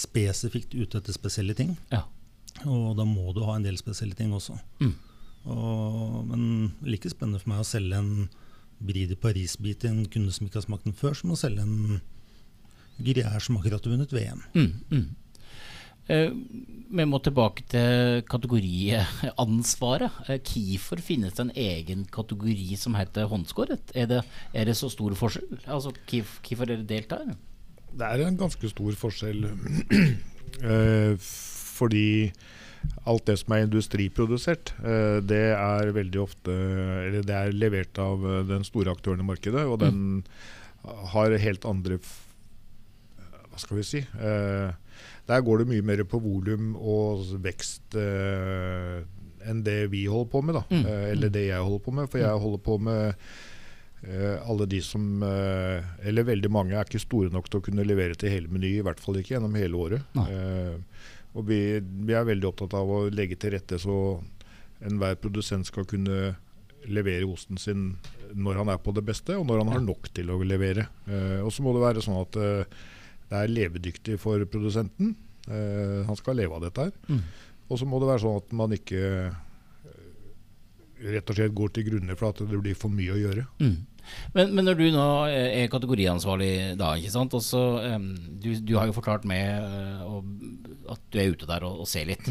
spesifikt 0.05 0.75
ute 0.77 1.01
etter 1.01 1.17
spesielle 1.17 1.57
ting. 1.57 1.77
ja. 1.95 2.05
Og 2.71 2.93
da 2.95 3.03
må 3.03 3.33
du 3.35 3.41
ha 3.49 3.57
en 3.59 3.65
del 3.65 3.75
spesielle 3.81 4.15
ting 4.15 4.31
også. 4.37 4.55
Mm. 4.79 4.93
Og, 5.45 6.25
men 6.31 6.73
like 6.87 7.11
spennende 7.13 7.43
for 7.43 7.53
meg 7.53 7.65
å 7.65 7.69
selge 7.69 8.01
en 8.01 8.29
Bride 8.85 9.17
Paris-bit 9.21 9.83
til 9.83 9.93
en 9.93 10.07
kunde 10.11 10.33
som 10.35 10.47
ikke 10.47 10.61
har 10.61 10.67
smakt 10.67 10.89
den 10.89 10.97
før, 10.97 11.17
som 11.17 11.35
å 11.35 11.39
selge 11.39 11.65
en 11.65 12.01
gruyère 13.01 13.43
som 13.43 13.59
akkurat 13.59 13.85
har 13.85 13.95
vunnet 13.95 14.15
VM. 14.15 14.43
Mm, 14.55 14.73
mm. 14.91 15.07
Eh, 16.13 16.33
vi 16.95 17.05
må 17.09 17.19
tilbake 17.25 17.65
til 17.73 18.21
kategoriansvaret. 18.29 20.19
Eh, 20.29 20.41
Hvorfor 20.45 21.01
finnes 21.01 21.33
det 21.33 21.47
en 21.47 21.55
egen 21.57 22.05
kategori 22.13 22.77
som 22.77 22.97
heter 22.99 23.31
håndskåret? 23.31 23.95
Er 23.97 24.11
det, 24.11 24.21
er 24.53 24.69
det 24.69 24.77
så 24.77 24.91
stor 24.93 25.17
forskjell? 25.17 25.65
Altså, 25.65 25.95
Hvorfor 26.05 26.69
er 26.69 26.83
det 26.83 26.89
delt 26.89 27.11
der? 27.11 27.33
Det 27.95 28.05
er 28.11 28.27
en 28.27 28.37
ganske 28.37 28.69
stor 28.69 28.93
forskjell. 29.01 29.49
eh, 30.71 31.17
fordi 31.79 32.33
alt 33.05 33.27
det 33.29 33.37
som 33.41 33.53
er 33.55 33.65
industriprodusert, 33.67 34.73
eh, 34.81 35.19
det 35.25 35.43
er 35.55 35.91
veldig 35.93 36.21
ofte 36.23 36.53
Eller 36.55 37.25
det 37.27 37.35
er 37.37 37.53
levert 37.57 37.99
av 38.01 38.25
eh, 38.25 38.43
den 38.49 38.65
store 38.65 38.95
aktøren 38.95 39.21
i 39.21 39.27
markedet, 39.29 39.65
og 39.69 39.79
den 39.83 40.25
har 41.13 41.35
helt 41.41 41.65
andre 41.69 41.99
Hva 42.01 43.61
skal 43.61 43.79
vi 43.81 43.87
si? 43.89 44.01
Eh, 44.01 44.73
der 45.25 45.41
går 45.45 45.63
det 45.63 45.69
mye 45.71 45.85
mer 45.85 46.03
på 46.05 46.21
volum 46.21 46.75
og 46.77 47.25
vekst 47.45 47.97
enn 47.97 49.63
det 49.65 49.91
vi 49.93 50.03
holder 50.05 50.29
på 50.33 50.43
med. 50.45 50.55
da, 50.59 50.63
Mm. 50.69 50.85
Eller 51.13 51.31
det 51.33 51.47
jeg 51.47 51.65
holder 51.65 51.81
på 51.85 51.95
med. 51.97 52.11
For 52.13 52.19
jeg 52.21 52.43
holder 52.43 52.61
på 52.61 52.77
med 52.81 53.15
alle 54.45 54.67
de 54.69 54.83
som, 54.85 55.23
eller 55.25 56.27
veldig 56.29 56.51
mange, 56.53 56.77
er 56.77 56.85
ikke 56.85 57.01
store 57.01 57.33
nok 57.33 57.49
til 57.49 57.61
å 57.63 57.65
kunne 57.65 57.87
levere 57.89 58.15
til 58.21 58.29
hele 58.35 58.53
Meny, 58.53 58.75
i 58.77 58.85
hvert 58.85 59.01
fall 59.01 59.17
ikke 59.17 59.33
gjennom 59.39 59.57
hele 59.57 59.81
året. 59.81 60.05
Nei. 60.13 60.29
Og 61.35 61.47
vi, 61.49 61.61
vi 61.81 62.15
er 62.15 62.27
veldig 62.29 62.49
opptatt 62.51 62.77
av 62.79 62.91
å 62.91 63.05
legge 63.11 63.39
til 63.41 63.55
rette 63.57 63.79
så 63.83 63.99
enhver 64.85 65.17
produsent 65.19 65.67
skal 65.67 65.87
kunne 65.89 66.35
levere 66.85 67.27
osten 67.27 67.59
sin 67.59 67.95
når 68.35 68.61
han 68.61 68.73
er 68.75 68.81
på 68.83 68.93
det 68.95 69.05
beste, 69.07 69.37
og 69.39 69.47
når 69.49 69.63
han 69.63 69.73
har 69.77 69.85
nok 69.85 70.11
til 70.15 70.31
å 70.35 70.41
levere. 70.45 70.89
Eh, 71.09 71.41
og 71.41 71.53
så 71.55 71.65
må 71.65 71.73
det 71.75 71.85
være 71.85 72.05
sånn 72.05 72.21
at 72.21 72.39
eh, 72.41 72.77
det 73.31 73.41
er 73.41 73.55
levedyktig 73.55 74.19
for 74.21 74.43
produsenten. 74.51 75.15
Eh, 75.49 76.01
han 76.07 76.19
skal 76.19 76.39
leve 76.39 76.57
av 76.57 76.65
dette 76.67 76.89
her. 76.89 76.95
Mm. 77.09 77.23
Og 77.69 77.81
så 77.81 77.89
må 77.89 78.01
det 78.01 78.11
være 78.11 78.25
sånn 78.25 78.41
at 78.43 78.55
man 78.57 78.77
ikke 78.77 79.03
eh, 79.25 79.41
rett 81.15 81.31
og 81.31 81.39
slett 81.39 81.57
går 81.57 81.75
til 81.75 81.89
grunne 81.89 82.17
for 82.19 82.31
at 82.31 82.43
det 82.45 82.61
blir 82.61 82.79
for 82.79 82.93
mye 82.93 83.15
å 83.15 83.21
gjøre. 83.23 83.47
Mm. 83.63 83.77
Men, 84.37 84.55
men 84.57 84.69
når 84.69 84.79
du 84.81 84.85
nå 84.95 85.09
er 85.31 85.73
kategoriansvarlig 85.73 86.53
da, 86.81 86.95
ikke 86.99 87.15
sant? 87.15 87.35
Også, 87.37 87.63
um, 87.95 88.13
du, 88.43 88.53
du 88.61 88.77
har 88.79 88.91
jo 88.91 88.97
forklart 88.97 89.27
meg 89.29 89.65
uh, 89.65 90.23
at 90.95 91.03
du 91.11 91.21
er 91.21 91.35
ute 91.35 91.49
der 91.49 91.67
og, 91.67 91.85
og 91.85 91.91
ser 91.91 92.09
litt. 92.09 92.29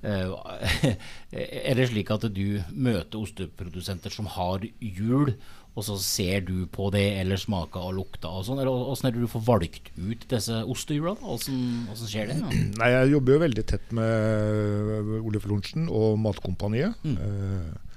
Eh, 0.00 0.94
er 1.36 1.76
det 1.76 1.90
slik 1.90 2.10
at 2.14 2.24
du 2.32 2.60
møter 2.72 3.20
osteprodusenter 3.20 4.12
som 4.14 4.30
har 4.32 4.64
hjul, 4.80 5.34
og 5.76 5.84
så 5.86 5.96
ser 6.02 6.46
du 6.48 6.64
på 6.72 6.88
det, 6.94 7.04
eller 7.20 7.38
smaker 7.38 7.90
og 7.90 7.98
lukter 7.98 8.32
og 8.32 8.46
sånn? 8.48 8.62
Eller 8.62 8.72
åssen 8.72 9.10
er 9.10 9.14
det 9.14 9.22
du 9.22 9.30
får 9.30 9.44
valgt 9.46 9.92
ut 10.00 10.24
disse 10.32 10.62
ostehjulene? 10.64 11.20
Åssen 11.36 11.84
skjer 12.00 12.32
det? 12.32 12.40
Ja? 12.40 12.50
Nei, 12.80 12.90
Jeg 12.96 13.12
jobber 13.14 13.36
jo 13.36 13.44
veldig 13.44 13.66
tett 13.74 13.94
med 13.96 15.14
Ole 15.20 15.42
Flonsen 15.44 15.86
og 15.92 16.18
Matkompaniet. 16.24 16.96
Mm. 17.04 17.16
Eh, 17.20 17.89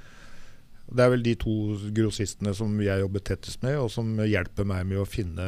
Det 0.91 1.03
er 1.03 1.11
vel 1.13 1.23
de 1.25 1.33
to 1.39 1.53
grossistene 1.95 2.53
som 2.57 2.73
jeg 2.83 3.01
jobber 3.01 3.23
tettest 3.25 3.63
med, 3.63 3.77
og 3.79 3.89
som 3.93 4.11
hjelper 4.19 4.67
meg 4.67 4.85
med 4.89 5.01
å 5.01 5.07
finne 5.09 5.45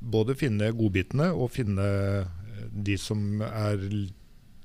både 0.00 0.34
finne 0.38 0.72
godbitene 0.76 1.30
og 1.36 1.52
finne 1.54 1.86
de 2.70 2.96
som 3.00 3.42
er 3.44 3.80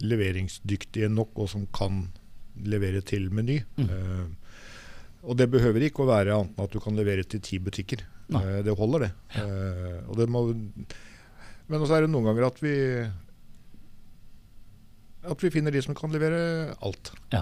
leveringsdyktige 0.04 1.10
nok, 1.12 1.36
og 1.40 1.52
som 1.52 1.68
kan 1.76 2.08
levere 2.66 3.02
til 3.06 3.30
Meny. 3.34 3.62
Mm. 3.78 3.90
Uh, 3.90 4.26
og 5.26 5.40
det 5.40 5.50
behøver 5.52 5.88
ikke 5.88 6.04
å 6.04 6.10
være 6.12 6.36
annet 6.36 6.54
enn 6.58 6.68
at 6.68 6.76
du 6.76 6.82
kan 6.84 6.98
levere 6.98 7.26
til 7.26 7.42
ti 7.44 7.58
butikker. 7.58 8.04
Eh, 8.30 8.60
det 8.66 8.76
holder, 8.78 9.08
det. 9.08 9.12
Uh, 9.38 10.02
og 10.10 10.20
det 10.20 10.28
må, 10.30 10.44
men 11.66 11.82
også 11.82 11.98
er 11.98 12.06
det 12.06 12.12
noen 12.14 12.30
ganger 12.30 12.46
at 12.50 12.62
vi 12.62 12.76
at 15.26 15.42
vi 15.42 15.50
finner 15.50 15.74
de 15.74 15.82
som 15.82 15.98
kan 15.98 16.14
levere 16.14 16.76
alt. 16.86 17.10
Ja. 17.34 17.42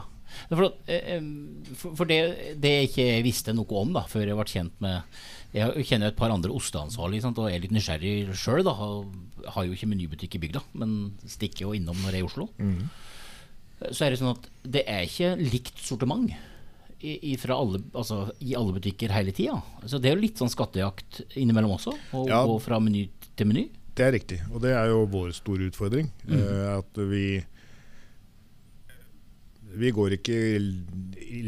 For, 0.49 0.69
eh, 0.87 1.15
em, 1.17 1.29
for, 1.73 2.05
det, 2.09 2.19
det 2.61 2.73
jeg 2.73 2.89
ikke 2.89 3.07
visste 3.25 3.55
noe 3.55 3.79
om 3.81 3.93
da 3.95 4.05
før 4.09 4.27
jeg 4.27 4.37
ble 4.39 4.45
kjent 4.49 4.83
med 4.83 5.01
Jeg 5.53 5.85
kjenner 5.85 6.09
et 6.09 6.17
par 6.17 6.33
andre 6.33 6.49
osteansvarlige 6.49 7.29
og 7.29 7.43
er 7.45 7.61
litt 7.61 7.73
nysgjerrig 7.75 8.33
sjøl. 8.33 8.65
Har, 8.65 9.03
har 9.53 9.67
jo 9.67 9.75
ikke 9.75 9.89
menybutikk 9.91 10.39
i 10.39 10.41
bygda, 10.47 10.63
men 10.81 11.13
stikker 11.29 11.67
jo 11.67 11.75
innom 11.77 11.99
når 12.01 12.15
jeg 12.17 12.23
er 12.23 12.23
i 12.23 12.29
Oslo. 12.29 12.47
Så 13.91 14.05
er 14.05 14.13
det 14.13 14.19
sånn 14.21 14.33
at 14.33 14.49
det 14.65 14.83
er 14.89 15.05
ikke 15.05 15.35
likt 15.37 15.77
sortiment 15.83 16.33
i, 17.03 17.33
i, 17.33 17.37
fra 17.37 17.57
alle, 17.59 17.81
altså, 17.93 18.23
i 18.41 18.55
alle 18.57 18.73
butikker 18.77 19.11
hele 19.13 19.33
tida. 19.35 19.59
Så 19.85 19.99
det 20.01 20.09
er 20.09 20.17
jo 20.17 20.23
litt 20.23 20.39
sånn 20.39 20.51
skattejakt 20.51 21.21
innimellom 21.39 21.75
også, 21.75 21.93
å 22.15 22.25
Ja. 22.29 22.43
gå 22.47 22.57
fra 22.63 22.79
meny 22.79 23.09
til 23.35 23.49
meny. 23.49 23.65
Det 23.93 24.05
er 24.07 24.15
riktig, 24.15 24.39
og 24.49 24.61
det 24.63 24.71
er 24.73 24.87
jo 24.89 25.03
vår 25.05 25.33
store 25.37 25.67
utfordring. 25.69 26.07
Mm. 26.25 26.37
Eh, 26.39 26.77
at 26.79 27.01
vi 27.11 27.25
Vi 29.73 29.91
går 29.95 30.17
ikke 30.17 30.37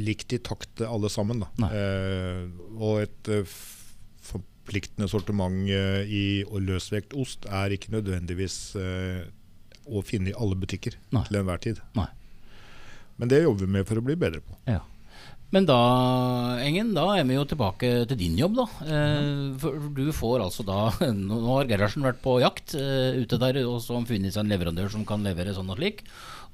likt 0.05 0.33
i 0.33 0.41
takt 0.41 0.81
alle 0.85 1.11
sammen. 1.13 1.43
Da. 1.43 1.69
Eh, 1.69 2.45
og 2.75 3.03
et 3.03 3.31
eh, 3.31 3.55
forpliktende 4.25 5.09
sortiment 5.11 5.69
eh, 5.69 6.01
i 6.09 6.25
løsvekt 6.43 7.13
ost 7.17 7.45
er 7.45 7.75
ikke 7.75 7.93
nødvendigvis 7.93 8.59
å 9.85 10.01
finne 10.01 10.31
i 10.31 10.37
alle 10.37 10.57
butikker 10.57 10.97
Nei. 11.13 11.25
til 11.27 11.39
enhver 11.41 11.61
tid. 11.61 11.81
Nei. 11.97 12.09
Men 13.21 13.31
det 13.31 13.43
jobber 13.43 13.67
vi 13.67 13.73
med 13.77 13.87
for 13.87 14.01
å 14.01 14.03
bli 14.03 14.17
bedre 14.19 14.41
på. 14.43 14.57
Ja. 14.67 14.81
Men 15.53 15.67
da, 15.67 15.77
Engen, 16.65 16.93
da 16.97 17.03
er 17.15 17.25
vi 17.27 17.35
jo 17.37 17.43
tilbake 17.47 17.89
til 18.09 18.17
din 18.19 18.37
jobb, 18.39 18.57
da. 18.57 18.65
Eh, 18.85 19.51
for 19.61 19.77
du 19.95 20.07
får 20.15 20.41
altså 20.47 20.65
da 20.67 20.79
Nå 21.15 21.37
har 21.51 21.69
Gerhardsen 21.69 22.05
vært 22.05 22.23
på 22.23 22.39
jakt 22.43 22.73
eh, 22.79 23.21
ute 23.21 23.39
der 23.41 23.61
og 23.63 23.77
så 23.83 23.93
har 23.93 24.01
han 24.01 24.09
funnet 24.09 24.33
seg 24.35 24.43
en 24.43 24.51
leverandør 24.51 24.89
som 24.95 25.05
kan 25.07 25.23
levere 25.25 25.53
sånn 25.55 25.69
og 25.71 25.77
slik. 25.79 26.01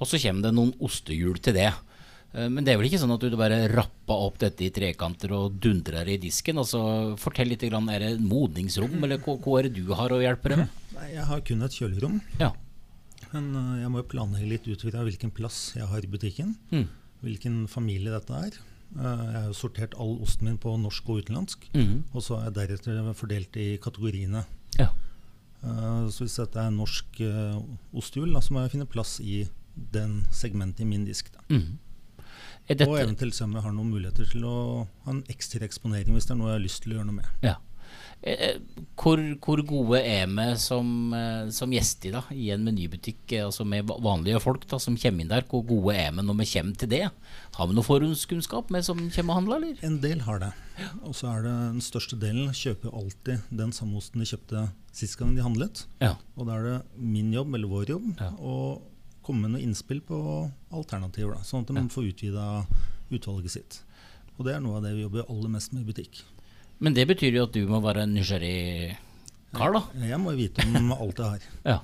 Og 0.01 0.09
så 0.09 0.19
kommer 0.21 0.47
det 0.47 0.53
noen 0.57 0.73
ostehjul 0.83 1.39
til 1.41 1.55
det. 1.57 1.69
Eh, 2.35 2.49
men 2.51 2.67
det 2.67 2.73
er 2.73 2.81
vel 2.81 2.89
ikke 2.91 2.99
sånn 3.01 3.15
at 3.15 3.23
du 3.23 3.37
bare 3.39 3.63
rappa 3.71 4.17
opp 4.27 4.41
dette 4.43 4.67
i 4.67 4.73
trekanter 4.75 5.33
og 5.39 5.55
dundrer 5.63 6.11
i 6.11 6.19
disken? 6.21 6.59
Altså, 6.61 6.81
Fortell 7.21 7.53
litt, 7.53 7.63
grann, 7.71 7.89
er 7.89 8.03
det 8.05 8.15
modningsrom, 8.21 8.99
eller 8.99 9.23
hva, 9.23 9.37
hva 9.39 9.59
er 9.61 9.69
det 9.69 9.79
du 9.79 9.95
har 9.97 10.13
å 10.13 10.19
hjelpe 10.21 10.51
deg 10.51 10.59
med? 10.65 10.81
Jeg 11.15 11.29
har 11.31 11.45
kun 11.47 11.65
et 11.65 11.79
kjølerom. 11.79 12.19
Ja. 12.43 12.51
Men 13.31 13.53
jeg 13.79 13.89
må 13.89 14.01
jo 14.03 14.09
planlegge 14.11 14.49
litt 14.51 14.67
ut 14.67 14.83
fra 14.83 15.05
hvilken 15.07 15.31
plass 15.33 15.71
jeg 15.77 15.87
har 15.87 16.03
i 16.03 16.09
butikken. 16.11 16.57
Mm. 16.75 16.89
Hvilken 17.23 17.63
familie 17.71 18.11
dette 18.11 18.35
er. 18.35 18.59
Eh, 18.97 19.31
Jeg 19.33 19.43
har 19.45 19.53
sortert 19.53 19.93
all 19.97 20.17
osten 20.21 20.45
min 20.49 20.57
på 20.57 20.73
norsk 20.79 21.07
og 21.09 21.21
utenlandsk. 21.23 21.69
Mm. 21.73 22.03
Og 22.13 22.21
så 22.25 22.39
er 22.39 22.49
jeg 22.49 22.53
deretter 22.59 23.13
fordelt 23.13 23.55
i 23.57 23.77
kategoriene. 23.77 24.45
ja. 24.79 24.89
Eh, 25.63 26.07
Så 26.09 26.25
hvis 26.25 26.35
dette 26.37 26.57
er 26.59 26.71
norsk 26.71 27.21
eh, 27.21 27.61
ostehjul, 27.93 28.33
så 28.41 28.51
må 28.51 28.61
jeg 28.63 28.71
finne 28.71 28.85
plass 28.89 29.19
i 29.21 29.47
den 29.93 30.25
segmentet 30.31 30.81
i 30.81 30.85
min 30.85 31.05
disk. 31.05 31.31
Da. 31.33 31.39
Er 32.69 32.87
Og 32.87 32.97
eventuelt 32.99 33.33
se 33.35 33.43
om 33.43 33.53
jeg 33.53 33.61
har 33.63 33.71
noen 33.71 33.89
muligheter 33.91 34.25
til 34.29 34.43
å 34.45 34.87
ha 35.05 35.11
en 35.11 35.23
ekstra 35.29 35.61
eksponering 35.65 36.13
hvis 36.13 36.25
det 36.27 36.31
er 36.31 36.35
noe 36.39 36.49
jeg 36.51 36.59
har 36.59 36.65
lyst 36.65 36.83
til 36.83 36.91
å 36.93 36.95
gjøre 36.97 37.05
noe 37.05 37.15
med. 37.21 37.25
ja. 37.43 37.55
Eh, 38.23 38.59
Hvor, 39.01 39.17
hvor 39.41 39.61
gode 39.65 39.97
er 40.05 40.27
vi 40.29 40.43
som, 40.61 41.11
eh, 41.17 41.47
som 41.49 41.71
gjester 41.73 42.11
da, 42.13 42.19
i 42.29 42.51
en 42.53 42.61
menybutikk, 42.63 43.23
eh, 43.33 43.45
altså 43.47 43.65
med 43.65 43.87
vanlige 43.89 44.37
folk 44.43 44.67
da, 44.69 44.77
som 44.77 44.93
kommer 44.95 45.23
inn 45.23 45.31
der? 45.31 45.41
Hvor 45.49 45.63
gode 45.65 45.95
er 45.97 46.11
vi 46.13 46.21
når 46.21 46.37
vi 46.37 46.45
kommer 46.51 46.75
til 46.77 46.89
det? 46.91 47.07
Har 47.55 47.67
vi 47.67 47.73
noe 47.73 47.83
forhåndskunnskap 47.87 48.69
med 48.69 48.85
som 48.85 48.99
kommer 49.09 49.33
og 49.33 49.39
handler, 49.39 49.55
eller? 49.57 49.79
En 49.87 49.97
del 50.03 50.21
har 50.27 50.37
det. 50.43 50.51
Og 51.01 51.15
så 51.17 51.31
er 51.31 51.41
det 51.47 51.55
den 51.73 51.81
største 51.81 52.19
delen 52.21 52.53
kjøper 52.53 52.93
alltid 52.93 53.41
den 53.49 53.71
samme 53.73 53.97
osten 53.97 54.21
de 54.21 54.29
kjøpte 54.29 54.67
sist 54.93 55.17
gang 55.17 55.33
de 55.35 55.41
handlet. 55.41 55.85
Ja. 55.99 56.13
Og 56.37 56.45
da 56.45 56.59
er 56.59 56.63
det 56.69 56.77
min 57.01 57.33
jobb, 57.33 57.55
eller 57.55 57.67
vår 57.73 57.89
jobb, 57.95 58.05
Ja. 58.21 58.29
å 58.37 58.81
komme 59.23 59.47
med 59.47 59.55
noen 59.55 59.65
innspill 59.71 60.01
på 60.01 60.51
alternativer. 60.71 61.33
Da, 61.33 61.41
sånn 61.41 61.65
at 61.65 61.73
de 61.73 61.89
får 61.89 62.13
utvida 62.13 62.67
utvalget 63.09 63.49
sitt. 63.57 63.81
Og 64.37 64.45
det 64.45 64.53
er 64.55 64.61
noe 64.61 64.77
av 64.77 64.83
det 64.83 64.93
vi 64.93 65.01
jobber 65.07 65.25
aller 65.27 65.49
mest 65.49 65.73
med 65.73 65.81
i 65.87 65.91
butikk. 65.91 66.21
Men 66.81 66.95
det 66.97 67.05
betyr 67.11 67.35
jo 67.37 67.43
at 67.45 67.53
du 67.53 67.61
må 67.69 67.79
være 67.83 68.03
en 68.07 68.15
nysgjerrig 68.17 68.95
kar, 69.53 69.73
da. 69.75 69.81
Jeg 70.01 70.17
må 70.21 70.33
vite 70.37 70.65
om 70.65 70.91
alt 70.97 71.19
jeg 71.21 71.27
har. 71.35 71.47
Ja. 71.67 71.79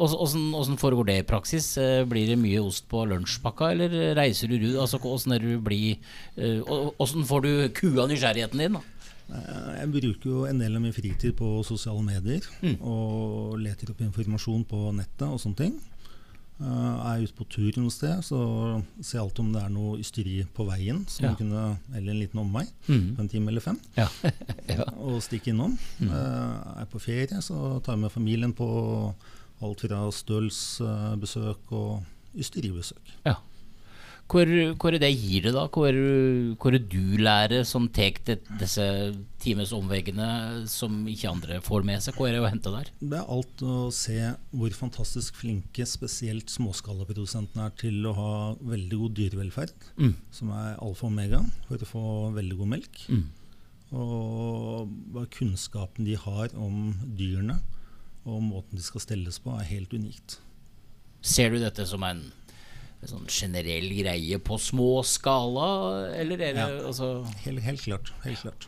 Åssen 0.00 0.78
foregår 0.80 1.08
det 1.10 1.16
i 1.20 1.26
praksis? 1.28 1.72
Eh, 1.80 2.04
Blir 2.08 2.30
det 2.30 2.38
mye 2.40 2.60
ost 2.62 2.86
på 2.88 3.02
lunsjpakka, 3.10 3.72
eller 3.74 4.14
reiser 4.16 4.48
du 4.48 4.54
rundt? 4.62 4.78
Altså, 4.80 5.00
Åssen 5.04 5.34
du 5.42 5.50
blir 5.60 5.98
eh, 6.38 6.62
får 7.28 7.42
du 7.44 7.50
kua 7.76 8.06
nysgjerrigheten 8.08 8.62
din? 8.62 8.78
da? 8.78 8.82
Eh, 9.34 9.80
Jeg 9.82 9.90
bruker 9.92 10.30
jo 10.30 10.46
en 10.48 10.58
del 10.62 10.76
av 10.78 10.82
min 10.86 10.94
fritid 10.96 11.34
på 11.36 11.50
sosiale 11.66 12.00
medier 12.06 12.46
Mm. 12.62 12.78
og 12.80 13.58
leter 13.60 13.90
opp 13.92 14.00
informasjon 14.00 14.64
på 14.70 14.80
nettet 14.94 15.26
og 15.28 15.40
sånne 15.42 15.56
ting. 15.58 15.76
Eh, 16.60 16.66
Er 17.10 17.22
ute 17.24 17.32
på 17.38 17.46
tur 17.48 17.72
noe 17.80 17.90
sted, 17.90 18.20
så 18.22 18.38
ser 19.00 19.18
jeg 19.18 19.22
alltid 19.24 19.38
om 19.40 19.52
det 19.54 19.62
er 19.62 19.70
noe 19.72 19.98
ysteri 19.98 20.44
på 20.54 20.66
veien. 20.68 21.06
Som 21.08 21.24
Ja. 21.24 21.34
kunne, 21.34 21.78
eller 21.94 22.12
en 22.12 22.18
liten 22.20 22.38
omvei 22.40 22.66
Mm. 22.88 23.16
på 23.16 23.20
en 23.20 23.28
time 23.28 23.48
eller 23.48 23.60
fem. 23.60 23.80
Ja. 23.96 24.08
ja. 24.68 24.84
Og 25.00 25.22
stikke 25.22 25.48
innom. 25.54 25.78
Mm. 26.00 26.10
Er 26.10 26.86
på 26.92 27.00
ferie, 27.00 27.40
så 27.40 27.80
tar 27.82 27.94
jeg 27.94 28.00
med 28.00 28.10
familien 28.12 28.52
på 28.52 29.14
alt 29.62 29.80
fra 29.80 30.10
stølsbesøk 30.10 31.72
og 31.72 32.02
ysteribesøk. 32.36 33.16
ja. 33.26 33.34
Hvor, 34.30 34.46
hvor 34.78 34.94
er 34.94 35.00
det 35.02 35.08
gir 35.18 35.42
det, 35.48 35.52
da? 35.56 35.64
Hvor, 35.74 35.96
hvor 36.62 36.74
er 36.76 36.82
du 36.92 37.16
lærer 37.18 37.64
som 37.66 37.88
tar 37.90 38.14
disse 38.60 38.84
times 39.42 39.72
omveggene 39.74 40.68
som 40.70 41.00
ikke 41.10 41.32
andre 41.32 41.58
får 41.66 41.82
med 41.88 42.04
seg? 42.04 42.14
Hva 42.14 42.28
er 42.28 42.36
det 42.36 42.42
å 42.44 42.50
hente 42.52 42.70
der? 42.70 42.92
Det 43.00 43.18
er 43.18 43.32
alt 43.34 43.64
å 43.66 43.78
se 43.94 44.18
hvor 44.54 44.76
fantastisk 44.78 45.34
flinke 45.40 45.82
spesielt 45.88 46.52
småskalaprodusentene 46.54 47.66
er 47.66 47.74
til 47.82 48.06
å 48.06 48.14
ha 48.14 48.30
veldig 48.62 49.00
god 49.02 49.18
dyrevelferd, 49.18 49.74
Mm. 49.98 50.14
som 50.30 50.52
er 50.54 50.78
alfa 50.78 51.06
og 51.08 51.10
omega, 51.12 51.42
for 51.66 51.82
å 51.82 51.90
få 51.90 52.04
veldig 52.38 52.56
god 52.62 52.72
melk. 52.76 53.02
Mm. 53.10 53.24
Og 53.98 54.90
hva 55.14 55.24
kunnskapen 55.34 56.06
de 56.06 56.14
har 56.14 56.54
om 56.54 56.92
dyrene 57.18 57.58
og 58.28 58.42
måten 58.46 58.78
de 58.78 58.84
skal 58.84 59.02
stelles 59.02 59.40
på, 59.42 59.50
er 59.58 59.66
helt 59.66 59.90
unikt. 59.96 60.38
Ser 61.20 61.50
du 61.50 61.58
dette 61.58 61.84
som 61.88 62.04
en 62.06 62.22
sånn 63.08 63.24
generell 63.32 63.88
greie 63.96 64.38
på 64.38 64.58
små 64.60 65.02
skala, 65.02 66.10
eller 66.12 66.34
er 66.40 66.52
det 66.52 66.56
Ja. 66.60 66.86
altså 66.86 67.24
Helt, 67.46 67.60
helt 67.64 67.80
klart. 67.80 68.12
Helt 68.24 68.38
klart. 68.42 68.66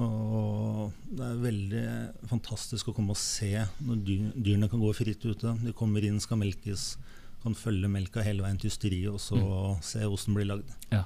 Og 0.00 0.92
det 1.12 1.20
er 1.26 1.40
veldig 1.42 2.28
fantastisk 2.30 2.88
å 2.88 2.94
komme 2.96 3.12
og 3.12 3.16
se 3.20 3.50
når 3.84 3.98
dyr, 4.06 4.30
dyrene 4.40 4.68
kan 4.72 4.80
gå 4.80 4.92
fritt 4.96 5.20
ute. 5.26 5.52
De 5.60 5.72
kommer 5.76 6.02
inn, 6.08 6.18
skal 6.24 6.38
melkes, 6.40 6.96
kan 7.42 7.52
følge 7.58 7.90
melka 7.92 8.22
hele 8.24 8.42
veien 8.42 8.56
til 8.62 8.70
ysteriet, 8.70 9.12
og 9.12 9.20
så 9.20 9.82
se 9.84 10.00
osten 10.08 10.34
blir 10.34 10.48
lagd. 10.48 10.70
Ja. 10.90 11.04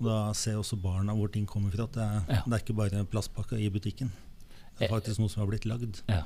Og 0.00 0.06
da 0.08 0.32
ser 0.34 0.58
også 0.58 0.80
barna 0.82 1.14
hvor 1.14 1.30
ting 1.30 1.46
kommer 1.46 1.70
fra. 1.70 1.84
At 1.84 1.92
det, 1.92 2.02
er, 2.02 2.34
Ja. 2.34 2.42
det 2.46 2.52
er 2.58 2.64
ikke 2.64 2.76
bare 2.76 3.04
plastpakka 3.04 3.56
i 3.60 3.68
butikken. 3.70 4.10
Det 4.78 4.88
er 4.88 4.94
faktisk 4.98 5.20
noe 5.20 5.28
som 5.30 5.42
har 5.44 5.50
blitt 5.52 5.64
lagd. 5.68 6.02
Ja. 6.08 6.24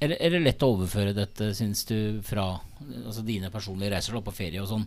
Er, 0.00 0.08
det- 0.12 0.18
er 0.20 0.30
det 0.30 0.42
lett 0.44 0.62
å 0.62 0.76
overføre 0.76 1.14
dette, 1.14 1.50
syns 1.58 1.84
du, 1.88 2.20
fra 2.22 2.60
altså 3.06 3.24
dine 3.26 3.50
personlige 3.50 3.90
reiser 3.96 4.12
da, 4.14 4.20
på 4.20 4.32
ferie 4.34 4.60
og 4.62 4.68
sånn, 4.70 4.86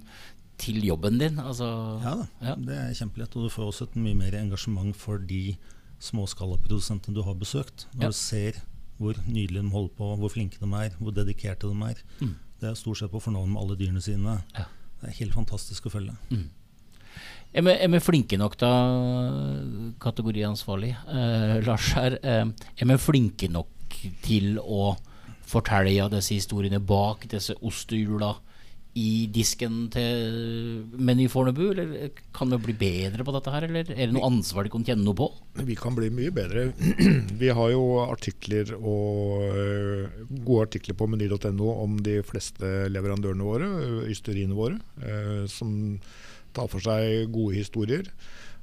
til 0.58 0.82
jobben 0.86 1.18
din? 1.20 1.36
Altså, 1.40 1.68
Ja 2.04 2.16
da, 2.16 2.28
Ja. 2.42 2.56
det 2.56 2.78
er 2.78 2.94
kjempelett. 2.94 3.36
Og 3.36 3.44
du 3.44 3.50
får 3.50 3.68
også 3.72 3.84
et 3.90 3.96
mye 3.96 4.16
mer 4.16 4.32
engasjement 4.40 4.96
for 4.96 5.18
de 5.18 5.58
småskalaprodusentene 6.00 7.14
du 7.14 7.22
har 7.24 7.36
besøkt. 7.36 7.86
Når 7.96 8.02
Ja. 8.02 8.08
du 8.08 8.14
ser 8.14 8.54
hvor 9.00 9.14
nydelig 9.28 9.62
de 9.64 9.70
holder 9.70 9.94
på, 9.98 10.18
hvor 10.20 10.30
flinke 10.30 10.60
de 10.60 10.66
er, 10.76 10.90
hvor 11.02 11.12
dedikerte 11.12 11.62
de 11.68 11.84
er. 11.90 11.96
Mm. 12.22 12.36
Det 12.62 12.70
er 12.70 12.76
stort 12.76 12.98
sett 12.98 13.12
på 13.12 13.20
fornavn 13.22 13.50
med 13.52 13.62
alle 13.62 13.76
dyrene 13.76 14.02
sine. 14.02 14.44
Ja. 14.56 14.66
Det 15.02 15.10
er 15.10 15.14
helt 15.26 15.34
fantastisk 15.34 15.88
å 15.88 15.92
følge. 15.92 16.16
Er 17.54 17.62
vi, 17.64 17.72
er 17.72 17.88
vi 17.90 18.00
flinke 18.00 18.38
nok 18.38 18.56
da, 18.58 18.70
kategoriansvarlig 20.00 20.96
eh, 21.10 21.60
Lars 21.66 21.92
her, 21.98 22.18
eh, 22.24 22.46
er 22.46 22.86
vi 22.86 22.98
flinke 23.02 23.50
nok 23.52 23.68
til 24.24 24.56
å 24.62 24.96
fortelle 25.52 25.92
ja, 25.94 26.08
disse 26.12 26.38
historiene 26.38 26.80
bak 26.80 27.28
disse 27.32 27.58
ostehjula 27.60 28.36
i 29.00 29.28
disken 29.32 29.86
til 29.92 30.82
Meny 31.00 31.30
Fornebu, 31.32 31.64
eller 31.72 32.10
kan 32.36 32.52
vi 32.52 32.60
bli 32.66 32.74
bedre 32.76 33.24
på 33.24 33.34
dette 33.38 33.54
her, 33.54 33.64
eller 33.70 33.92
er 33.94 34.10
det 34.10 34.16
noe 34.18 34.28
ansvar 34.28 34.68
de 34.68 34.74
kan 34.74 34.84
kjenne 34.88 35.06
noe 35.06 35.16
på? 35.16 35.30
Vi 35.64 35.78
kan 35.80 35.96
bli 35.96 36.10
mye 36.12 36.34
bedre. 36.36 36.66
Vi 37.42 37.54
har 37.56 37.72
jo 37.72 37.86
artikler 38.04 38.74
og 38.76 39.48
øh, 39.48 40.26
gode 40.44 40.68
artikler 40.68 40.98
på 41.00 41.08
meny.no 41.08 41.72
om 41.86 42.02
de 42.04 42.20
fleste 42.28 42.90
leverandørene 42.92 43.48
våre, 43.48 43.72
øh, 43.80 44.04
ysteriene 44.12 44.60
våre, 44.60 44.82
øh, 45.00 45.48
som 45.52 45.72
tar 46.52 46.68
for 46.68 46.84
seg 46.84 47.32
gode 47.32 47.62
historier. 47.62 48.12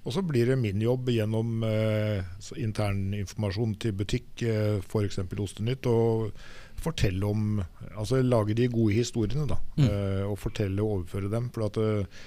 Og 0.08 0.14
så 0.14 0.22
blir 0.24 0.48
det 0.48 0.56
min 0.56 0.80
jobb 0.80 1.10
gjennom 1.12 1.60
eh, 1.68 2.24
interninformasjon 2.24 2.64
intern 2.64 3.00
informasjon 3.18 3.74
til 3.82 3.92
butikk, 3.98 4.30
eh, 4.40 4.78
f.eks. 4.80 5.20
Ostenytt, 5.44 5.88
å 5.88 6.30
fortelle 6.78 7.26
om 7.26 7.58
Altså 7.98 8.22
lage 8.22 8.54
de 8.56 8.68
gode 8.72 8.94
historiene, 8.96 9.44
da. 9.50 9.58
øh, 9.84 10.24
og 10.30 10.38
fortelle 10.40 10.80
og 10.80 11.00
overføre 11.00 11.28
dem. 11.32 11.50
For 11.52 11.66
at 11.66 11.76
øh, 11.82 12.22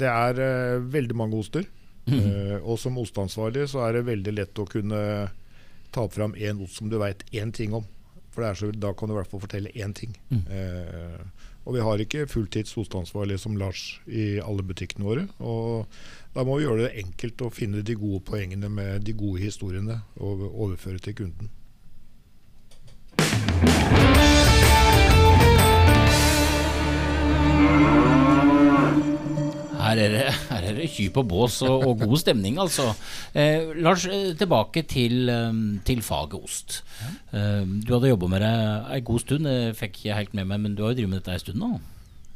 det 0.00 0.08
er 0.08 0.40
øh, 0.40 0.92
veldig 0.92 1.16
mange 1.16 1.38
oster. 1.38 1.68
Eh, 2.10 2.56
og 2.64 2.78
som 2.80 2.98
osteansvarlig 2.98 3.68
så 3.70 3.84
er 3.86 3.98
det 3.98 4.06
veldig 4.08 4.32
lett 4.34 4.58
å 4.58 4.66
kunne 4.66 5.00
ta 5.94 6.06
fram 6.10 6.34
én 6.34 6.58
ost 6.64 6.80
som 6.80 6.90
du 6.90 6.96
veit 6.98 7.22
én 7.30 7.52
ting 7.54 7.76
om. 7.76 7.84
For 8.30 8.42
det 8.42 8.48
er 8.50 8.58
så, 8.58 8.70
da 8.74 8.90
kan 8.96 9.10
du 9.10 9.14
i 9.14 9.18
hvert 9.20 9.30
fall 9.30 9.42
fortelle 9.44 9.70
én 9.74 9.94
ting. 9.94 10.16
Eh, 10.32 11.20
og 11.64 11.76
vi 11.76 11.84
har 11.84 12.00
ikke 12.00 12.26
fulltids 12.30 12.72
hosteansvarlig 12.78 13.38
som 13.42 13.56
Lars 13.60 14.00
i 14.08 14.40
alle 14.40 14.64
butikkene 14.66 15.06
våre. 15.06 15.26
Og 15.38 15.86
da 16.34 16.44
må 16.46 16.56
vi 16.56 16.66
gjøre 16.66 16.86
det 16.86 17.04
enkelt 17.04 17.44
å 17.44 17.52
finne 17.54 17.84
de 17.84 17.98
gode 18.00 18.22
poengene 18.26 18.72
med 18.72 19.04
de 19.06 19.16
gode 19.16 19.44
historiene 19.44 20.00
og 20.16 20.46
overføre 20.50 21.02
til 21.04 21.18
kunden. 21.22 21.50
Her 29.90 30.00
er 30.06 30.12
det, 30.14 30.24
her 30.48 30.66
er 30.70 30.76
det 30.80 30.88
ky 30.94 31.08
på 31.12 31.24
bås 31.26 31.60
og, 31.66 31.84
og 31.90 32.02
god 32.06 32.20
stemning, 32.22 32.58
altså. 32.62 32.88
Eh, 33.34 33.72
Lars, 33.82 34.04
eh, 34.06 34.32
tilbake 34.38 34.84
til, 34.88 35.28
eh, 35.32 35.62
til 35.86 36.02
faget 36.06 36.36
ost. 36.38 36.80
Eh, 37.34 37.64
du 37.66 37.94
hadde 37.96 38.12
jobba 38.12 38.28
med 38.30 38.44
det 38.46 38.52
ei 38.96 39.00
god 39.10 39.24
stund, 39.24 39.48
det 39.50 39.76
fikk 39.78 40.04
jeg 40.06 40.16
helt 40.20 40.36
med 40.38 40.46
meg, 40.52 40.60
men 40.66 40.76
du 40.78 40.84
har 40.84 40.94
jo 40.94 41.00
drevet 41.02 41.14
med 41.16 41.22
dette 41.24 41.34
ei 41.34 41.42
stund 41.42 41.58
nå? 41.62 41.72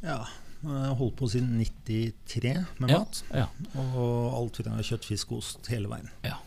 Ja. 0.05 0.25
Jeg 0.65 0.97
holdt 0.97 1.17
på 1.19 1.29
siden 1.29 1.59
93 1.61 2.55
med 2.81 2.91
Ja, 2.91 2.99
mat. 3.03 3.19
ja. 3.37 3.47
Og 3.77 4.33
alt 4.39 4.57
fra 4.63 4.79
kjøtt, 4.81 5.05
fisk 5.05 5.33
og 5.35 5.43
ost 5.43 5.69
hele 5.69 5.91
veien. 5.93 6.09
Ja. 6.25 6.39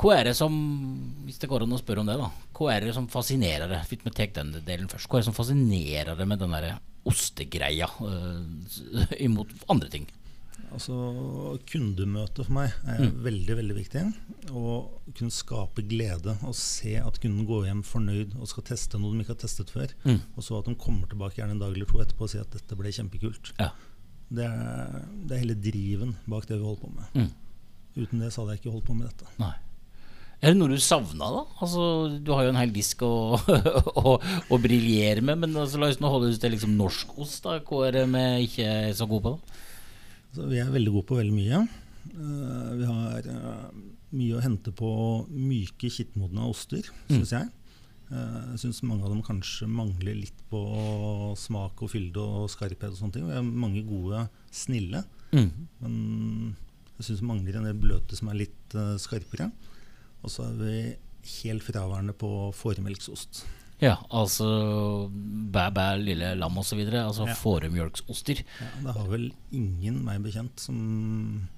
Hva 0.00 0.16
er 0.16 0.24
det 0.30 0.34
som 0.34 0.54
hvis 1.26 1.38
det 1.38 1.46
går 1.52 1.62
an 1.62 1.76
å 1.76 1.78
spørre 1.78 2.02
om 2.02 2.08
det 2.08 2.16
da 2.18 2.26
Hva 2.58 2.72
er 2.74 2.82
det 2.88 2.94
som 2.96 3.04
fascinerer 3.06 3.70
deg 3.70 3.84
Hvis 3.86 4.00
vi 4.02 4.10
tar 4.10 4.32
den 4.34 4.50
delen 4.66 4.88
først 4.90 5.06
Hva 5.06 5.20
er 5.20 5.22
det 5.22 5.28
som 5.28 5.36
fascinerer 5.36 6.18
deg 6.18 6.26
med 6.26 6.40
den 6.42 6.50
der 6.56 6.80
ostegreia 7.06 7.86
uh, 8.02 8.42
imot 9.22 9.52
andre 9.70 9.88
ting? 9.92 10.08
Altså, 10.74 11.58
Kundemøte 11.68 12.44
for 12.44 12.52
meg 12.52 12.72
er 12.86 12.98
Mm. 13.04 13.22
veldig 13.24 13.56
veldig 13.58 13.76
viktig. 13.76 14.02
Å 14.52 14.88
kunne 15.14 15.30
skape 15.34 15.82
glede 15.88 16.36
og 16.44 16.54
se 16.54 16.96
at 16.96 17.18
kunden 17.20 17.46
går 17.46 17.66
hjem 17.66 17.82
fornøyd 17.82 18.36
og 18.40 18.48
skal 18.48 18.62
teste 18.64 18.98
noe 19.00 19.12
de 19.14 19.20
ikke 19.24 19.34
har 19.36 19.42
testet 19.42 19.70
før. 19.70 19.88
Mm. 20.04 20.20
Og 20.36 20.42
så 20.44 20.58
at 20.58 20.66
de 20.66 20.74
kommer 20.74 21.08
tilbake 21.08 21.36
gjerne 21.40 21.56
en 21.56 21.58
dag 21.62 21.72
eller 21.74 21.86
to 21.86 21.98
etterpå 21.98 22.22
og 22.28 22.30
sier 22.30 22.42
at 22.44 22.50
dette 22.52 22.76
ble 22.76 22.90
kjempekult. 22.92 23.52
Ja. 23.58 23.70
Det 24.30 24.44
er, 24.44 25.06
det 25.24 25.32
er 25.36 25.40
hele 25.46 25.54
driven 25.56 26.16
bak 26.28 26.46
det 26.46 26.58
vi 26.58 26.64
holder 26.64 26.82
på 26.82 26.92
med. 26.94 27.14
Mm. 27.14 27.30
Uten 28.04 28.20
det 28.20 28.32
så 28.32 28.42
hadde 28.44 28.56
jeg 28.58 28.60
ikke 28.62 28.72
holdt 28.76 28.86
på 28.90 28.96
med 28.98 29.08
dette. 29.08 29.26
Nei. 29.40 29.54
Er 30.40 30.52
det 30.52 30.58
noe 30.60 30.68
du 30.70 30.78
savna, 30.78 31.26
da? 31.34 31.40
Altså, 31.64 32.20
du 32.22 32.28
har 32.30 32.44
jo 32.44 32.50
en 32.52 32.60
hel 32.60 32.70
disk 32.70 33.00
å, 33.02 33.34
å, 34.04 34.12
å 34.54 34.58
briljere 34.62 35.20
med, 35.24 35.40
men 35.42 35.56
altså, 35.58 35.80
la 35.82 35.88
oss 35.90 35.98
nå 35.98 36.06
holde 36.12 36.28
oss 36.30 36.38
til 36.38 36.52
liksom 36.54 36.76
norskost. 36.78 37.42
da 37.42 37.56
Hva 37.58 37.88
er 37.88 37.96
det 37.96 38.04
vi 38.12 38.26
ikke 38.46 38.68
er 38.68 38.92
så 38.94 39.08
gode 39.10 39.24
på? 39.24 39.32
da? 39.34 39.64
Så 40.34 40.48
vi 40.50 40.58
er 40.60 40.70
veldig 40.72 40.92
gode 40.94 41.08
på 41.08 41.18
veldig 41.18 41.34
mye. 41.34 41.60
Eh, 42.08 42.72
vi 42.78 42.88
har 42.88 43.28
eh, 43.32 43.70
mye 44.18 44.36
å 44.38 44.42
hente 44.44 44.72
på 44.76 44.90
myke, 45.32 45.90
kittmodne 45.92 46.44
oster, 46.48 46.86
syns 47.08 47.32
jeg. 47.34 47.48
Eh, 48.12 48.36
jeg 48.54 48.62
syns 48.64 48.82
mange 48.88 49.04
av 49.04 49.12
dem 49.12 49.24
kanskje 49.26 49.68
mangler 49.68 50.16
litt 50.20 50.44
på 50.52 50.62
smak 51.38 51.82
og 51.84 51.92
fylde 51.92 52.22
og 52.22 52.48
skarphet. 52.52 52.90
og 52.92 53.00
sånne 53.00 53.16
ting. 53.18 53.26
Vi 53.28 53.36
har 53.36 53.44
mange 53.44 53.84
gode, 53.88 54.28
snille, 54.50 55.04
Mm. 55.28 55.50
men 55.82 56.56
jeg 56.96 57.04
syns 57.04 57.20
mangler 57.20 57.58
en 57.58 57.66
del 57.68 57.74
bløte 57.76 58.16
som 58.16 58.30
er 58.30 58.38
litt 58.46 58.74
uh, 58.74 58.96
skarpere. 58.96 59.50
Og 60.24 60.30
så 60.32 60.46
er 60.48 60.54
vi 60.56 60.76
helt 61.44 61.62
fraværende 61.62 62.14
på 62.16 62.30
fårmelksost. 62.56 63.42
Ja, 63.80 63.96
altså 64.10 64.46
bæ, 65.54 65.68
bæ, 65.74 65.84
lille 66.02 66.32
lam 66.38 66.56
osv. 66.58 66.80
Altså 66.90 67.26
Ja. 67.28 67.34
fåremjølksoster. 67.38 68.40
Ja, 68.60 68.70
det 68.86 68.96
har 68.96 69.06
vel 69.08 69.28
ingen 69.52 70.00
meg 70.04 70.22
bekjent 70.24 70.58
som 70.58 71.48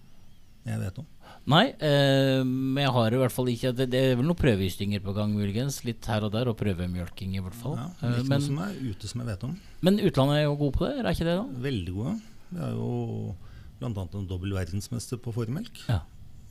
jeg 0.67 0.79
vet 0.83 0.99
om. 1.01 1.07
Nei, 1.49 1.71
eh, 1.81 2.43
men 2.45 2.83
jeg 2.85 2.93
har 2.93 3.15
i 3.15 3.17
hvert 3.17 3.33
fall 3.33 3.47
ikke 3.49 3.71
Det, 3.75 3.87
det 3.91 4.01
er 4.11 4.17
vel 4.19 4.27
noen 4.29 4.37
prøvehystinger 4.37 5.01
på 5.01 5.15
gang, 5.17 5.33
muligens. 5.33 5.79
Litt 5.87 6.05
her 6.05 6.23
og 6.27 6.33
der, 6.33 6.49
og 6.53 6.59
prøvemjølking 6.61 7.37
i 7.39 7.41
hvert 7.41 7.57
fall. 7.57 7.77
Ja, 7.81 7.87
Eh, 8.03 8.19
ikke 8.21 8.29
men, 8.29 8.41
noe 8.41 8.47
som 8.47 8.59
er 8.59 8.75
ute 8.91 9.09
som 9.09 9.21
jeg 9.23 9.29
vet 9.33 9.45
om. 9.49 9.57
men 9.81 9.99
utlandet 9.99 10.37
er 10.37 10.43
jo 10.45 10.57
god 10.61 10.73
på 10.77 10.87
det, 10.87 10.99
er 11.01 11.11
ikke 11.15 11.25
det? 11.31 11.37
da? 11.41 11.63
Veldig 11.69 11.95
gode. 11.95 12.21
Vi 12.53 12.59
har 12.61 12.71
jo 12.77 13.35
bl.a. 13.81 13.89
en 14.21 14.27
dobbel 14.29 14.53
verdensmester 14.53 15.17
på 15.17 15.33
fåremelk. 15.33 15.73
Ja. 15.89 16.01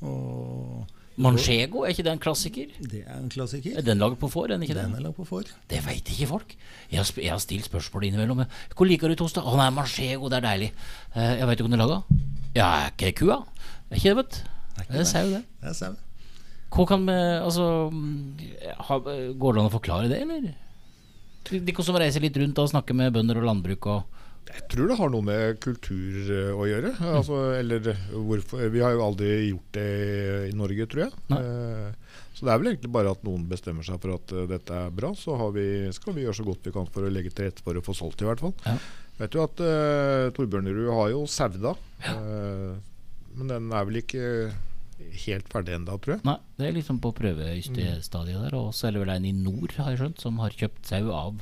Og 0.02 0.88
Manchego, 1.20 1.84
er 1.84 1.92
ikke 1.92 2.06
det 2.08 2.14
en 2.14 2.22
klassiker? 2.24 2.70
det 2.80 3.02
er 3.04 3.18
en 3.18 3.30
klassiker. 3.32 3.76
Er 3.78 3.84
den 3.84 4.00
laget 4.00 4.20
på 4.22 4.30
får, 4.32 4.54
er 4.54 4.58
den 4.58 4.68
Den 4.68 4.94
er 4.96 5.02
laget 5.04 5.18
på 5.18 5.26
får. 5.28 5.52
Det 5.70 5.82
veit 5.86 6.08
ikke 6.14 6.28
folk. 6.28 6.56
Jeg 6.92 7.02
har, 7.02 7.12
jeg 7.20 7.32
har 7.32 7.42
stilt 7.44 7.66
spørsmål 7.66 8.08
innimellom. 8.08 8.38
men, 8.38 8.48
Hvor 8.76 8.88
liker 8.88 9.12
du 9.12 9.16
tosta? 9.16 9.44
Å 9.44 9.58
nei, 9.60 9.70
manchego, 9.76 10.30
det 10.32 10.40
er 10.40 10.48
deilig. 10.48 10.70
Eh, 11.16 11.34
jeg 11.40 11.48
veit 11.50 11.60
ikke 11.60 11.68
hvordan 11.68 11.80
du 11.80 11.84
laga? 11.84 12.00
Ja, 12.56 12.70
er 12.70 12.94
ikke 12.94 13.10
det 13.10 13.16
kua? 13.20 13.42
Er 13.90 14.00
ikke 14.00 14.14
det, 14.14 14.16
vet 14.22 14.32
du. 14.32 14.40
Det 14.80 14.86
er 14.86 14.94
Det 14.94 15.00
er 15.00 15.10
sau, 15.12 15.28
det. 15.30 15.44
Det 15.60 15.70
er 15.70 15.76
sau. 15.76 15.94
Hva 16.70 16.86
kan 16.86 17.06
vi 17.08 17.14
Altså 17.18 17.90
mm, 17.92 18.40
ha, 18.88 18.98
Går 19.42 19.54
det 19.56 19.62
an 19.62 19.70
å 19.70 19.74
forklare 19.74 20.10
det, 20.12 20.22
eller? 20.22 20.54
De 21.50 21.60
de 21.66 21.76
som 21.84 21.98
reiser 21.98 22.22
litt 22.24 22.38
rundt 22.38 22.60
og 22.62 22.70
snakker 22.70 22.96
med 22.96 23.14
bønder 23.16 23.40
og 23.42 23.48
landbruk 23.50 23.88
og 23.90 24.19
Jeg 24.50 24.64
tror 24.72 24.90
det 24.90 24.98
har 25.00 25.12
noe 25.14 25.26
med 25.26 25.60
kultur 25.62 26.30
eh, 26.34 26.52
å 26.58 26.66
gjøre. 26.70 26.92
Altså, 27.14 27.38
eller 27.60 27.92
hvorfor 28.14 28.64
Vi 28.74 28.82
har 28.82 28.96
jo 28.96 29.04
aldri 29.06 29.30
gjort 29.52 29.76
det 29.78 29.88
i 30.50 30.56
Norge, 30.58 30.88
tror 30.90 31.04
jeg. 31.08 31.12
Nei. 31.34 31.42
Eh, 31.42 32.16
Så 32.40 32.46
det 32.48 32.54
er 32.54 32.60
vel 32.62 32.70
egentlig 32.72 32.92
bare 32.96 33.12
at 33.12 33.24
noen 33.28 33.44
bestemmer 33.50 33.84
seg 33.84 34.00
for 34.02 34.16
at 34.16 34.32
eh, 34.34 34.46
dette 34.50 34.74
er 34.86 34.94
bra. 34.96 35.10
Så 35.18 35.36
har 35.38 35.52
vi, 35.56 35.66
skal 35.96 36.16
vi 36.16 36.24
gjøre 36.26 36.38
så 36.40 36.46
godt 36.48 36.66
vi 36.70 36.74
kan 36.76 36.88
for 36.90 37.06
å 37.06 37.12
legge 37.14 37.34
til 37.36 37.50
rette 37.50 37.66
for 37.66 37.78
å 37.78 37.84
få 37.86 37.94
solgt 37.98 38.24
i 38.24 38.30
hvert 38.30 38.42
fall. 38.42 38.56
Ja. 38.66 38.78
Vet 39.20 39.34
du 39.36 39.42
at 39.44 39.60
uh, 39.60 40.30
Torbjørnerud 40.38 40.90
har 40.96 41.10
jo 41.12 41.26
Sauda. 41.28 41.74
eh, 42.08 42.78
men 43.36 43.50
den 43.52 43.66
er 43.76 43.84
vel 43.90 44.00
ikke 44.00 44.24
helt 45.26 45.50
ferdig 45.52 45.76
ennå, 45.78 45.98
tror 46.02 46.16
jeg. 46.16 46.24
Nei, 46.28 46.36
det 46.60 46.68
er 46.68 46.76
liksom 46.76 47.00
på 47.04 47.12
prøvestadiet 47.16 48.42
der. 48.46 48.56
Og 48.58 48.74
så 48.76 48.90
er 48.90 48.96
det 48.96 49.04
vel 49.04 49.12
en 49.14 49.28
i 49.30 49.34
nord, 49.36 49.74
har 49.78 49.94
jeg 49.94 50.02
skjønt, 50.02 50.24
som 50.24 50.42
har 50.44 50.56
kjøpt 50.56 50.90
sau 50.90 51.12
av 51.16 51.40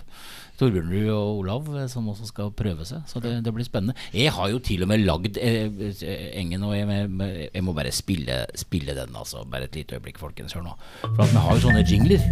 Torbjørnrud 0.58 1.10
og 1.14 1.42
Olav, 1.44 1.70
som 1.92 2.10
også 2.12 2.30
skal 2.32 2.54
prøve 2.58 2.86
seg. 2.90 3.04
Så 3.10 3.22
det, 3.24 3.36
det 3.46 3.54
blir 3.54 3.68
spennende. 3.68 3.98
Jeg 4.16 4.34
har 4.36 4.54
jo 4.54 4.62
til 4.64 4.86
og 4.86 4.92
med 4.92 5.04
lagd 5.06 5.38
eh, 5.42 5.68
eh, 5.68 6.26
Engen, 6.42 6.66
og 6.68 6.78
jeg, 6.78 7.10
jeg 7.54 7.66
må 7.66 7.76
bare 7.78 7.94
spille, 7.96 8.44
spille 8.58 8.98
den, 8.98 9.14
altså. 9.18 9.46
Bare 9.50 9.70
et 9.70 9.78
lite 9.78 9.98
øyeblikk, 9.98 10.22
folkens. 10.22 10.58
Hør 10.58 10.70
nå. 10.70 10.78
For 11.04 11.26
at 11.26 11.34
vi 11.34 11.46
har 11.46 11.60
jo 11.60 11.68
sånne 11.68 11.86
jingler. 11.88 12.26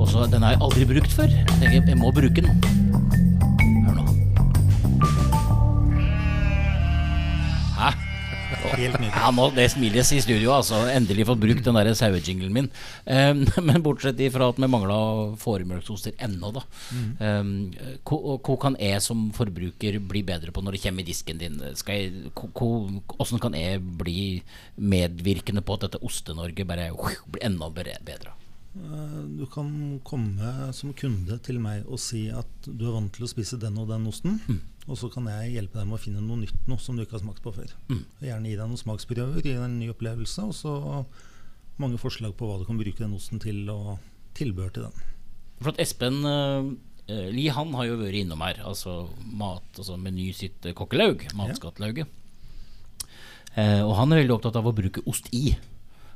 Og 0.00 0.08
så 0.08 0.24
Den 0.32 0.42
har 0.42 0.54
jeg 0.56 0.62
aldri 0.64 0.86
brukt 0.94 1.12
før. 1.12 1.34
Jeg 1.60 1.82
jeg 1.86 1.98
må 1.98 2.14
bruke 2.14 2.46
den. 2.46 3.29
Helt 8.50 8.98
nydelig. 8.98 9.12
Ja, 9.14 9.30
nå, 9.34 9.46
Det 9.54 9.66
smiles 9.72 10.12
i 10.14 10.20
studio, 10.24 10.52
altså. 10.54 10.80
Endelig 10.90 11.26
fått 11.28 11.42
brukt 11.42 11.64
den 11.66 11.78
der 11.78 11.92
sauejinglen 11.98 12.54
min. 12.54 12.70
Um, 13.06 13.44
men 13.68 13.84
bortsett 13.84 14.20
ifra 14.22 14.50
at 14.50 14.60
vi 14.60 14.70
mangla 14.70 14.98
fåremjølksoster 15.40 16.16
ennå, 16.26 16.52
da. 16.56 16.64
Um, 17.20 17.54
hva, 18.06 18.36
hva 18.38 18.58
kan 18.66 18.78
jeg 18.80 19.04
som 19.04 19.28
forbruker 19.36 20.00
bli 20.10 20.24
bedre 20.26 20.54
på 20.54 20.64
når 20.64 20.76
det 20.76 20.84
kommer 20.86 21.04
i 21.04 21.10
disken 21.10 21.40
din? 21.40 21.60
Hvordan 21.60 23.42
kan 23.42 23.56
jeg 23.58 23.82
bli 24.00 24.20
medvirkende 24.80 25.64
på 25.64 25.76
at 25.76 25.88
dette 25.88 26.04
Oste-Norge 26.06 26.66
bare 26.68 26.90
blir 27.30 27.46
enda 27.46 27.70
bedre? 27.74 28.39
Eh, 28.76 29.22
Du 29.38 29.46
kan 29.50 30.00
komme 30.04 30.72
som 30.76 30.92
kunde 30.94 31.38
til 31.42 31.58
meg 31.62 31.86
og 31.88 31.98
si 31.98 32.28
at 32.30 32.46
du 32.66 32.84
er 32.88 32.94
vant 32.94 33.12
til 33.12 33.24
å 33.26 33.30
spise 33.30 33.58
den 33.58 33.78
og 33.78 33.88
den 33.90 34.06
osten. 34.06 34.38
Mm. 34.46 34.60
Og 34.90 34.98
så 34.98 35.10
kan 35.12 35.26
jeg 35.30 35.54
hjelpe 35.54 35.78
deg 35.78 35.88
med 35.88 35.98
å 35.98 36.02
finne 36.02 36.22
noe 36.24 36.40
nytt 36.40 36.68
noe 36.70 36.78
som 36.82 36.96
du 36.96 37.02
ikke 37.04 37.18
har 37.18 37.24
smakt 37.24 37.42
på 37.44 37.52
før. 37.54 37.72
Mm. 37.90 38.04
Gjerne 38.26 38.50
gi 38.50 38.56
deg 38.58 38.70
noen 38.70 38.80
smaksprøver, 38.80 39.42
gi 39.42 39.54
deg 39.54 39.64
en 39.64 39.78
ny 39.78 39.90
opplevelse. 39.92 40.46
Og 40.50 40.54
så 40.56 41.04
mange 41.80 41.98
forslag 42.00 42.34
på 42.36 42.48
hva 42.48 42.58
du 42.60 42.66
kan 42.68 42.78
bruke 42.80 42.98
den 43.02 43.14
osten 43.16 43.40
til, 43.42 43.64
og 43.72 43.98
tilbehør 44.38 44.72
til 44.74 44.86
den. 44.88 45.04
For 45.60 45.72
at 45.72 45.80
Espen 45.82 46.22
eh, 46.26 46.70
Li 47.34 47.48
han 47.50 47.72
har 47.74 47.88
jo 47.88 47.98
vært 48.00 48.20
innom 48.22 48.42
her. 48.44 48.62
Altså 48.66 49.08
mat, 49.34 49.66
altså 49.76 49.98
Meny 49.98 50.30
sitt 50.36 50.64
eh, 50.66 50.76
kokkelaug. 50.76 51.26
Matskattlauget. 51.38 52.06
Eh, 53.58 53.82
og 53.82 53.96
han 53.98 54.12
er 54.12 54.22
veldig 54.22 54.36
opptatt 54.36 54.58
av 54.60 54.68
å 54.70 54.74
bruke 54.76 55.02
ost 55.10 55.26
i. 55.34 55.56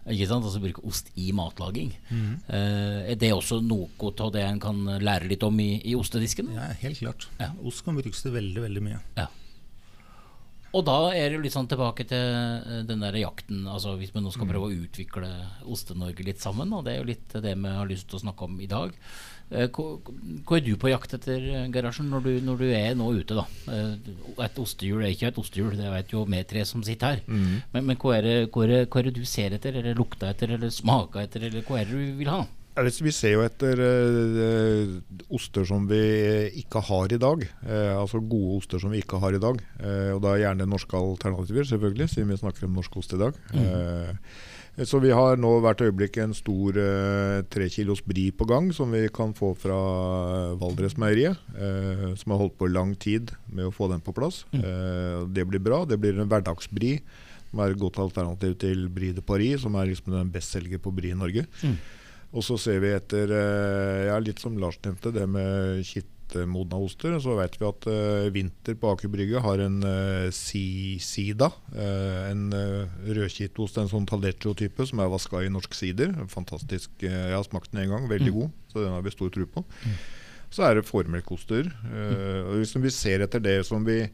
Ikke 0.05 0.27
sant? 0.29 0.45
Altså 0.45 0.61
bruke 0.61 0.83
ost 0.85 1.09
i 1.17 1.31
matlaging. 1.37 1.95
Eh, 2.12 3.12
er 3.12 3.17
det 3.21 3.33
også 3.33 3.62
noe 3.64 3.88
av 4.12 4.35
det 4.35 4.43
en 4.45 4.61
kan 4.61 4.83
lære 5.01 5.31
litt 5.31 5.47
om 5.47 5.57
i, 5.61 5.79
i 5.81 5.95
ostedisken? 5.97 6.53
Ja, 6.53 6.69
helt 6.83 7.01
klart. 7.01 7.29
Ja. 7.40 7.55
Ost 7.64 7.85
kan 7.87 7.97
brukes 7.97 8.21
til 8.23 8.37
veldig, 8.37 8.67
veldig 8.67 8.85
mye. 8.85 9.01
Ja. 9.17 9.31
Og 10.75 10.83
da 10.83 10.97
er 11.14 11.31
det 11.31 11.45
litt 11.45 11.55
sånn 11.55 11.69
tilbake 11.71 12.07
til 12.11 12.19
eh, 12.19 12.83
den 12.88 13.05
der 13.05 13.17
jakten. 13.21 13.62
Altså 13.71 13.95
Hvis 14.01 14.12
vi 14.14 14.23
nå 14.25 14.33
skal 14.35 14.51
prøve 14.51 14.69
å 14.69 14.75
utvikle 14.85 15.31
Oste-Norge 15.71 16.27
litt 16.27 16.43
sammen, 16.43 16.73
og 16.75 16.85
det 16.87 16.97
er 16.97 17.01
jo 17.01 17.11
litt 17.12 17.37
det 17.45 17.55
vi 17.55 17.75
har 17.79 17.88
lyst 17.88 18.11
til 18.11 18.19
å 18.19 18.25
snakke 18.27 18.49
om 18.49 18.59
i 18.61 18.71
dag. 18.71 18.93
Eh, 19.52 19.68
Hva, 19.68 20.57
er 20.57 20.64
du 20.64 20.72
på 20.80 20.88
jakt 20.90 21.12
etter, 21.14 21.38
garasjen 21.70 21.72
Gerhardsen, 21.74 22.09
når, 22.11 22.22
du- 22.24 22.40
når 22.46 22.57
du 22.59 22.64
er 22.72 22.94
nå 22.96 23.11
ute? 23.14 23.35
da? 23.37 23.44
Eh, 23.70 24.44
Et 24.44 24.59
ostehjul 24.59 25.04
er 25.04 25.12
ikke 25.14 25.28
et 25.28 25.38
ostehjul, 25.38 25.76
det 25.76 25.90
vet 25.92 26.11
jo 26.11 26.24
vi 26.24 26.42
tre 26.44 26.64
som 26.64 26.83
sitter 26.83 27.07
her. 27.07 27.20
Men, 27.28 27.85
men 27.87 27.96
hva, 27.96 28.16
er 28.18 28.22
det, 28.22 28.37
hva, 28.50 28.64
er 28.64 28.68
det, 28.68 28.83
hva 28.90 29.00
er 29.00 29.02
det 29.11 29.14
du 29.14 29.24
ser 29.24 29.52
etter, 29.54 29.76
eller 29.76 29.94
lukter 29.94 30.28
etter, 30.33 30.50
eller 30.57 30.70
smaker 30.70 31.20
etter, 31.22 31.44
eller 31.50 31.62
hva 31.62 31.80
er 31.80 31.85
det 31.85 31.92
du 31.94 32.18
vil 32.18 32.28
ha? 32.33 32.44
Vi 32.74 33.12
ser 33.14 33.37
jo 33.37 33.44
etter 33.46 33.78
eh, 33.78 34.96
oster 35.30 35.62
som 35.68 35.85
vi 35.87 36.00
ikke 36.64 36.80
har 36.88 37.12
i 37.14 37.18
dag. 37.22 37.44
Eh, 37.68 37.92
altså 37.94 38.18
gode 38.18 38.57
oster 38.59 38.80
som 38.83 38.90
vi 38.90 38.98
ikke 39.04 39.20
har 39.22 39.37
i 39.37 39.38
dag. 39.38 39.61
Eh, 39.78 40.11
og 40.16 40.22
da 40.24 40.35
gjerne 40.40 40.66
norske 40.66 40.98
alternativer, 40.98 41.68
selvfølgelig, 41.70 42.09
siden 42.11 42.33
vi 42.35 42.40
snakker 42.40 42.66
om 42.66 42.74
norsk 42.80 42.96
ost 42.98 43.14
i 43.14 43.20
dag. 43.20 43.38
Eh, 43.54 44.11
så 44.82 44.98
vi 44.98 45.12
har 45.14 45.38
nå 45.38 45.50
hvert 45.62 45.84
øyeblikk 45.87 46.16
en 46.18 46.32
stor 46.34 46.78
eh, 46.82 47.42
tre 47.46 47.68
kilos 47.70 48.00
bri 48.02 48.24
på 48.34 48.46
gang, 48.50 48.72
som 48.74 48.90
vi 48.90 49.04
kan 49.14 49.30
få 49.37 49.52
fra 49.54 49.76
Valdresmeieriet. 50.58 51.38
Eh, 51.54 52.08
som 52.18 52.34
har 52.34 52.42
holdt 52.42 52.56
på 52.58 52.70
lang 52.72 52.96
tid 52.98 53.30
med 53.46 53.68
å 53.68 53.74
få 53.74 53.87
den 53.92 54.02
på 54.02 54.14
plass. 54.16 54.42
Eh, 54.50 55.20
det 55.30 55.46
blir 55.46 55.62
bra. 55.62 55.84
Det 55.87 56.00
blir 56.02 56.18
en 56.18 56.30
hverdagsbri. 56.30 56.96
Som 57.52 57.62
er 57.62 57.70
et 57.70 57.78
godt 57.78 58.00
alternativ 58.02 58.56
til 58.58 58.88
Bri 58.90 59.12
de 59.14 59.22
Paris, 59.22 59.60
som 59.62 59.76
er 59.78 59.92
liksom 59.92 60.10
den 60.10 60.32
bestselger 60.34 60.82
på 60.82 60.90
bri 60.90 61.12
i 61.14 61.20
Norge. 61.20 61.46
Og 62.34 62.42
så 62.42 62.58
ser 62.58 62.80
vi 62.82 62.90
etter 62.90 63.30
eh, 63.30 64.08
ja, 64.08 64.18
litt 64.18 64.42
som 64.42 64.58
Lars 64.58 64.80
nevnte, 64.82 65.14
det 65.14 65.28
med 65.30 65.84
kitt 65.87 66.10
vintermodna 66.35 66.77
oster. 66.83 67.14
Så 67.20 67.37
vet 67.38 67.57
vi 67.61 67.66
at 67.68 67.87
uh, 67.88 68.33
Vinter 68.35 68.77
på 68.79 68.90
Aker 68.92 69.11
Brygge 69.12 69.40
har 69.40 69.62
en 69.62 69.79
uh, 69.85 70.31
si, 70.35 70.99
Sida. 71.03 71.51
Uh, 71.75 72.31
en 72.31 72.49
rødkittost, 73.07 73.79
en 73.79 73.90
sånn 73.90 74.09
Taleggio-type 74.11 74.87
som 74.88 75.03
er 75.03 75.12
vaska 75.12 75.44
i 75.44 75.53
norsk 75.53 75.75
sider. 75.75 76.14
Fantastisk. 76.33 76.90
jeg 77.01 77.35
har 77.35 77.44
smakt 77.47 77.73
den 77.73 77.85
en 77.85 77.97
gang. 77.97 78.09
Veldig 78.11 78.33
mm. 78.33 78.38
god, 78.38 78.55
så 78.73 78.83
den 78.83 78.94
har 78.97 79.05
vi 79.05 79.14
stor 79.14 79.33
tro 79.35 79.47
på. 79.47 79.64
Mm. 79.85 79.99
Så 80.55 80.62
er 80.62 80.79
det 80.79 80.87
fårmelkoster. 80.87 81.70
Uh, 81.90 82.57
hvis 82.59 82.77
vi 82.79 82.94
ser 82.94 83.25
etter 83.25 83.42
det 83.42 83.61
som 83.66 83.85
vi 83.87 84.05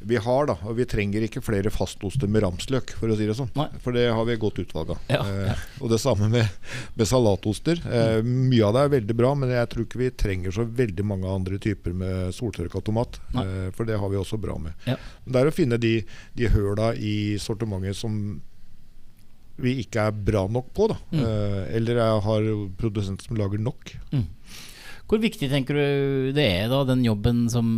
vi 0.00 0.16
har, 0.16 0.46
da. 0.46 0.54
Og 0.68 0.76
vi 0.78 0.86
trenger 0.88 1.24
ikke 1.26 1.42
flere 1.44 1.72
fastoster 1.74 2.30
med 2.30 2.44
ramsløk, 2.44 2.94
for 2.98 3.10
å 3.10 3.16
si 3.18 3.26
det 3.28 3.36
sånn. 3.38 3.50
Nei. 3.58 3.68
For 3.82 3.96
det 3.96 4.06
har 4.14 4.26
vi 4.28 4.38
godt 4.40 4.60
utvalg 4.62 4.94
av. 4.94 5.00
Ja. 5.10 5.20
Eh, 5.24 5.64
og 5.82 5.92
det 5.92 6.00
samme 6.02 6.30
med, 6.32 6.50
med 6.98 7.10
salatoster. 7.10 7.82
Eh, 7.84 8.20
mye 8.24 8.68
av 8.68 8.76
det 8.76 8.84
er 8.84 8.94
veldig 8.98 9.18
bra, 9.18 9.32
men 9.38 9.54
jeg 9.54 9.70
tror 9.72 9.88
ikke 9.88 10.02
vi 10.02 10.10
trenger 10.24 10.54
så 10.54 10.66
veldig 10.66 11.06
mange 11.06 11.32
andre 11.32 11.60
typer 11.62 11.96
med 11.96 12.34
soltørka 12.36 12.82
tomat. 12.86 13.20
Eh, 13.34 13.70
for 13.76 13.88
det 13.88 13.98
har 13.98 14.12
vi 14.12 14.20
også 14.20 14.40
bra 14.40 14.58
med. 14.62 14.76
Ja. 14.88 14.98
Det 15.26 15.42
er 15.42 15.50
å 15.50 15.54
finne 15.54 15.80
de, 15.82 15.96
de 16.38 16.52
høla 16.52 16.92
i 16.94 17.16
sortimentet 17.42 17.98
som 17.98 18.38
vi 19.58 19.74
ikke 19.82 20.08
er 20.08 20.14
bra 20.14 20.46
nok 20.50 20.70
på. 20.76 20.88
Da. 20.92 20.98
Mm. 21.12 21.20
Eh, 21.26 21.62
eller 21.80 22.02
jeg 22.02 22.24
har 22.28 22.50
produsenter 22.78 23.28
som 23.28 23.38
lager 23.38 23.62
nok. 23.62 23.96
Mm. 24.14 24.26
Hvor 25.08 25.20
viktig 25.22 25.48
tenker 25.48 25.78
du 25.78 26.32
det 26.36 26.44
er, 26.44 26.66
da, 26.68 26.82
den 26.84 27.00
jobben 27.06 27.46
som 27.48 27.68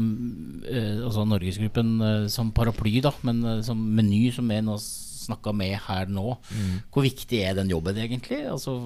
Altså 1.07 1.25
Norgesgruppen 1.29 1.95
eh, 2.07 2.27
som 2.33 2.53
paraply, 2.57 2.99
da, 3.05 3.13
men 3.27 3.43
eh, 3.45 3.63
som 3.67 3.81
Meny, 3.97 4.29
som 4.35 4.51
vi 4.51 4.61
nå 4.65 4.77
snakka 4.81 5.55
med 5.57 5.77
her 5.87 6.11
nå. 6.11 6.37
Mm. 6.51 6.77
Hvor 6.93 7.07
viktig 7.07 7.43
er 7.45 7.59
den 7.59 7.73
jobben 7.73 7.99
egentlig? 8.01 8.43
Altså 8.51 8.79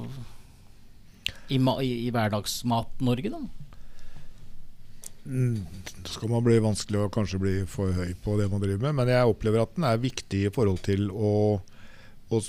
i, 1.49 1.59
i, 1.59 1.92
i 2.07 2.11
Hverdagsmat-Norge, 2.12 3.33
da? 3.35 3.42
Mm, 5.25 5.62
skal 6.05 6.29
man 6.29 6.44
bli 6.44 6.59
vanskelig 6.61 7.01
å 7.01 7.12
kanskje 7.12 7.40
bli 7.40 7.55
for 7.70 7.94
høy 7.97 8.12
på 8.25 8.37
det 8.40 8.51
man 8.53 8.61
driver 8.62 8.88
med. 8.88 8.99
Men 9.01 9.12
jeg 9.14 9.31
opplever 9.31 9.64
at 9.64 9.73
den 9.77 9.88
er 9.88 10.03
viktig 10.03 10.42
i 10.49 10.53
forhold 10.53 10.83
til 10.85 11.09
å, 11.12 11.33
å 12.29 12.42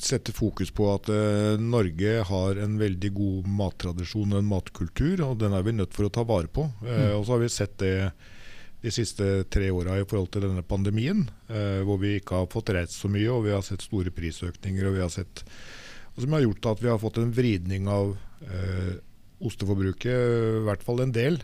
sette 0.00 0.32
fokus 0.36 0.72
på 0.76 0.88
at 0.92 1.10
uh, 1.12 1.56
Norge 1.60 2.20
har 2.28 2.62
en 2.62 2.78
veldig 2.80 3.10
god 3.16 3.50
mattradisjon 3.60 4.32
og 4.34 4.40
en 4.40 4.48
matkultur, 4.48 5.22
og 5.28 5.38
den 5.40 5.56
er 5.56 5.64
vi 5.64 5.76
nødt 5.76 5.96
for 5.96 6.08
å 6.08 6.12
ta 6.12 6.24
vare 6.28 6.50
på. 6.52 6.68
Uh, 6.84 6.88
mm. 6.88 7.12
Og 7.18 7.26
så 7.26 7.36
har 7.36 7.44
vi 7.44 7.52
sett 7.52 7.76
det 7.82 7.94
de 8.84 8.92
siste 8.94 9.26
tre 9.52 9.70
åra 9.74 9.96
i 10.00 10.06
forhold 10.08 10.30
til 10.34 10.46
denne 10.46 10.64
pandemien, 10.66 11.24
eh, 11.48 11.80
hvor 11.86 12.00
vi 12.02 12.16
ikke 12.18 12.42
har 12.42 12.52
fått 12.52 12.74
reist 12.76 12.98
så 12.98 13.10
mye, 13.12 13.28
og 13.32 13.46
vi 13.46 13.54
har 13.54 13.64
sett 13.66 13.84
store 13.86 14.12
prisøkninger. 14.14 14.86
og 14.86 14.94
vi 14.98 15.04
har 15.04 15.12
sett 15.12 15.44
Som 16.16 16.32
har 16.32 16.40
gjort 16.40 16.66
at 16.66 16.80
vi 16.80 16.88
har 16.88 16.98
fått 16.98 17.18
en 17.18 17.32
vridning 17.32 17.88
av 17.88 18.16
osteforbruket, 19.44 20.06
i 20.08 20.64
hvert 20.64 20.82
fall 20.82 21.02
en 21.02 21.12
del. 21.12 21.42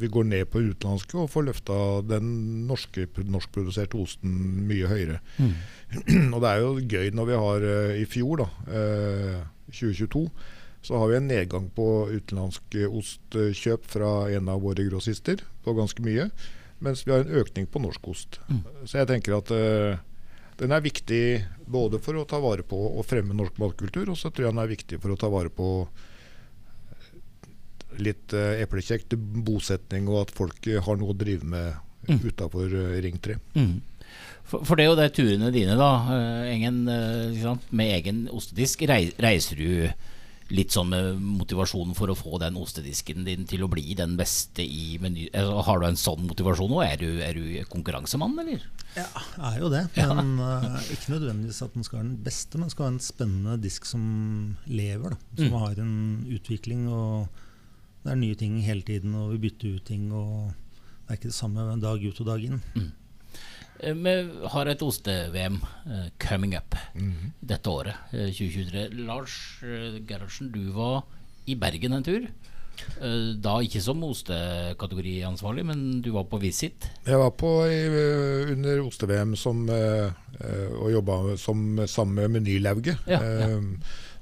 vi 0.00 0.08
går 0.08 0.24
ned 0.24 0.48
på 0.48 0.62
utenlandske 0.64 1.18
og 1.18 1.28
får 1.28 1.44
løfta 1.44 2.00
den 2.08 2.66
norske, 2.66 3.04
norskproduserte 3.20 4.00
osten 4.00 4.64
mye 4.64 4.88
høyere. 4.88 5.20
Mm. 5.36 5.52
Og 6.34 6.40
det 6.40 6.48
er 6.48 6.62
jo 6.62 6.72
gøy 6.80 7.10
når 7.12 7.28
vi 7.28 7.38
har 7.44 7.66
uh, 7.68 7.94
i 8.00 8.06
fjor, 8.08 8.44
da, 8.44 8.48
uh, 8.72 9.42
2022, 9.72 10.24
så 10.82 10.98
har 10.98 11.08
vi 11.08 11.16
en 11.16 11.28
nedgang 11.30 11.68
på 11.70 11.86
utenlandsk 12.10 12.76
ostkjøp 12.90 13.86
fra 13.86 14.12
en 14.34 14.50
av 14.50 14.64
våre 14.64 14.82
grossister 14.88 15.44
på 15.62 15.74
ganske 15.78 16.02
mye. 16.02 16.26
Mens 16.82 17.04
vi 17.06 17.12
har 17.14 17.22
en 17.22 17.36
økning 17.38 17.68
på 17.70 17.78
norsk 17.84 18.08
ost. 18.10 18.40
Mm. 18.48 18.64
Så 18.82 18.98
jeg 18.98 19.08
tenker 19.12 19.36
at 19.36 19.52
uh, 19.54 20.00
den 20.58 20.74
er 20.74 20.82
viktig 20.82 21.24
både 21.70 22.00
for 22.02 22.18
å 22.18 22.26
ta 22.26 22.40
vare 22.42 22.66
på 22.66 22.78
og 22.88 23.06
fremme 23.06 23.36
norsk 23.38 23.60
matkultur, 23.62 24.10
og 24.10 24.18
så 24.18 24.32
tror 24.32 24.48
jeg 24.48 24.56
den 24.56 24.62
er 24.64 24.72
viktig 24.72 24.98
for 25.02 25.14
å 25.14 25.18
ta 25.20 25.30
vare 25.30 25.52
på 25.54 25.68
litt 28.02 28.34
uh, 28.34 28.58
eplekjekt 28.58 29.14
bosetning, 29.46 30.08
og 30.10 30.24
at 30.24 30.34
folk 30.34 30.66
har 30.66 30.98
noe 30.98 31.14
å 31.14 31.18
drive 31.18 31.46
med 31.46 31.78
mm. 32.08 32.18
utafor 32.26 32.74
uh, 32.74 32.96
Ring 33.04 33.22
3. 33.22 33.38
Mm. 33.54 33.76
For, 34.42 34.66
for, 34.66 34.74
det 34.74 34.88
er 34.88 34.90
jo 34.90 34.98
de 34.98 35.06
turene 35.14 35.52
dine, 35.54 35.78
da, 35.78 35.92
Engen, 36.50 36.82
uh, 36.90 37.54
med 37.70 37.94
egen 38.00 38.24
ostedisk. 38.34 38.82
reiser 38.82 39.62
du 39.62 39.70
litt 40.52 40.74
sånn 40.74 40.90
med 40.92 41.20
motivasjonen 41.22 41.96
for 41.96 42.12
å 42.12 42.16
få 42.16 42.38
den 42.42 42.58
ostedisken 42.60 43.24
din 43.26 43.46
til 43.48 43.64
å 43.64 43.70
bli 43.72 43.94
den 43.98 44.14
beste 44.18 44.64
i 44.64 44.98
meny? 45.02 45.28
Altså, 45.32 45.60
har 45.68 45.80
du 45.80 45.86
en 45.88 46.00
sånn 46.00 46.26
motivasjon 46.28 46.70
nå? 46.72 46.80
Er 46.84 47.00
du, 47.00 47.08
er 47.24 47.38
du 47.38 47.44
konkurransemann, 47.72 48.36
eller? 48.42 48.66
Ja, 48.96 49.06
jeg 49.08 49.48
er 49.48 49.60
jo 49.62 49.70
det. 49.72 49.82
Men 49.96 50.34
ja. 50.36 50.58
uh, 50.60 50.90
ikke 50.92 51.14
nødvendigvis 51.14 51.62
at 51.64 51.76
den 51.76 51.86
skal 51.86 52.00
være 52.00 52.08
den 52.10 52.24
beste, 52.26 52.60
men 52.60 52.72
skal 52.72 52.86
ha 52.86 52.92
en 52.92 53.04
spennende 53.04 53.58
disk 53.62 53.88
som 53.88 54.04
lever. 54.68 55.16
Da, 55.16 55.20
som 55.40 55.54
mm. 55.54 55.60
har 55.64 55.84
en 55.84 55.94
utvikling. 56.36 56.88
og 56.92 58.02
Det 58.04 58.12
er 58.12 58.20
nye 58.20 58.38
ting 58.38 58.58
hele 58.66 58.84
tiden, 58.86 59.16
og 59.16 59.32
vi 59.34 59.44
bytter 59.46 59.78
ut 59.78 59.86
ting. 59.88 60.10
og 60.12 60.52
Det 61.06 61.14
er 61.14 61.20
ikke 61.20 61.32
det 61.32 61.38
samme 61.40 61.70
dag 61.80 62.04
ut 62.04 62.24
og 62.24 62.28
dag 62.28 62.44
inn. 62.50 62.60
Mm. 62.76 62.90
Eh, 63.82 63.94
vi 63.98 64.14
har 64.54 64.70
et 64.70 64.84
oste-VM 64.84 65.58
uh, 65.62 66.06
coming 66.22 66.54
up 66.56 66.76
mm 66.94 67.12
-hmm. 67.12 67.30
dette 67.40 67.70
året, 67.70 67.94
uh, 68.12 68.30
2023. 68.30 68.88
Lars 69.06 69.58
uh, 69.62 69.98
Gerhardsen, 70.06 70.52
du 70.52 70.70
var 70.70 71.02
i 71.46 71.54
Bergen 71.54 71.92
en 71.92 72.04
tur. 72.04 72.28
da 73.42 73.60
ikke 73.60 73.80
som 73.80 74.02
ostekategoriansvarlig, 74.04 75.64
men 75.66 76.02
du 76.02 76.10
var 76.10 76.24
på 76.24 76.38
visit? 76.38 76.90
Jeg 77.06 77.18
var 77.18 77.30
på 77.30 77.46
under 78.52 78.80
oste-VM 78.80 79.34
og 80.80 80.92
jobba 80.92 81.36
sammen 81.36 82.14
med 82.14 82.28
Menylauget. 82.28 82.96
Ja, 83.06 83.22
ja. 83.22 83.60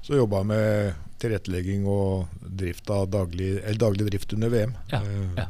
Så 0.01 0.15
jobba 0.15 0.37
jeg 0.37 0.45
med 0.45 0.93
tilrettelegging 1.19 1.87
og 1.87 2.27
drift 2.57 2.89
av 2.89 3.09
daglig, 3.09 3.77
daglig 3.79 4.11
drift 4.11 4.33
under 4.33 4.49
VM. 4.49 4.73
Ja, 4.91 5.01
ja. 5.37 5.45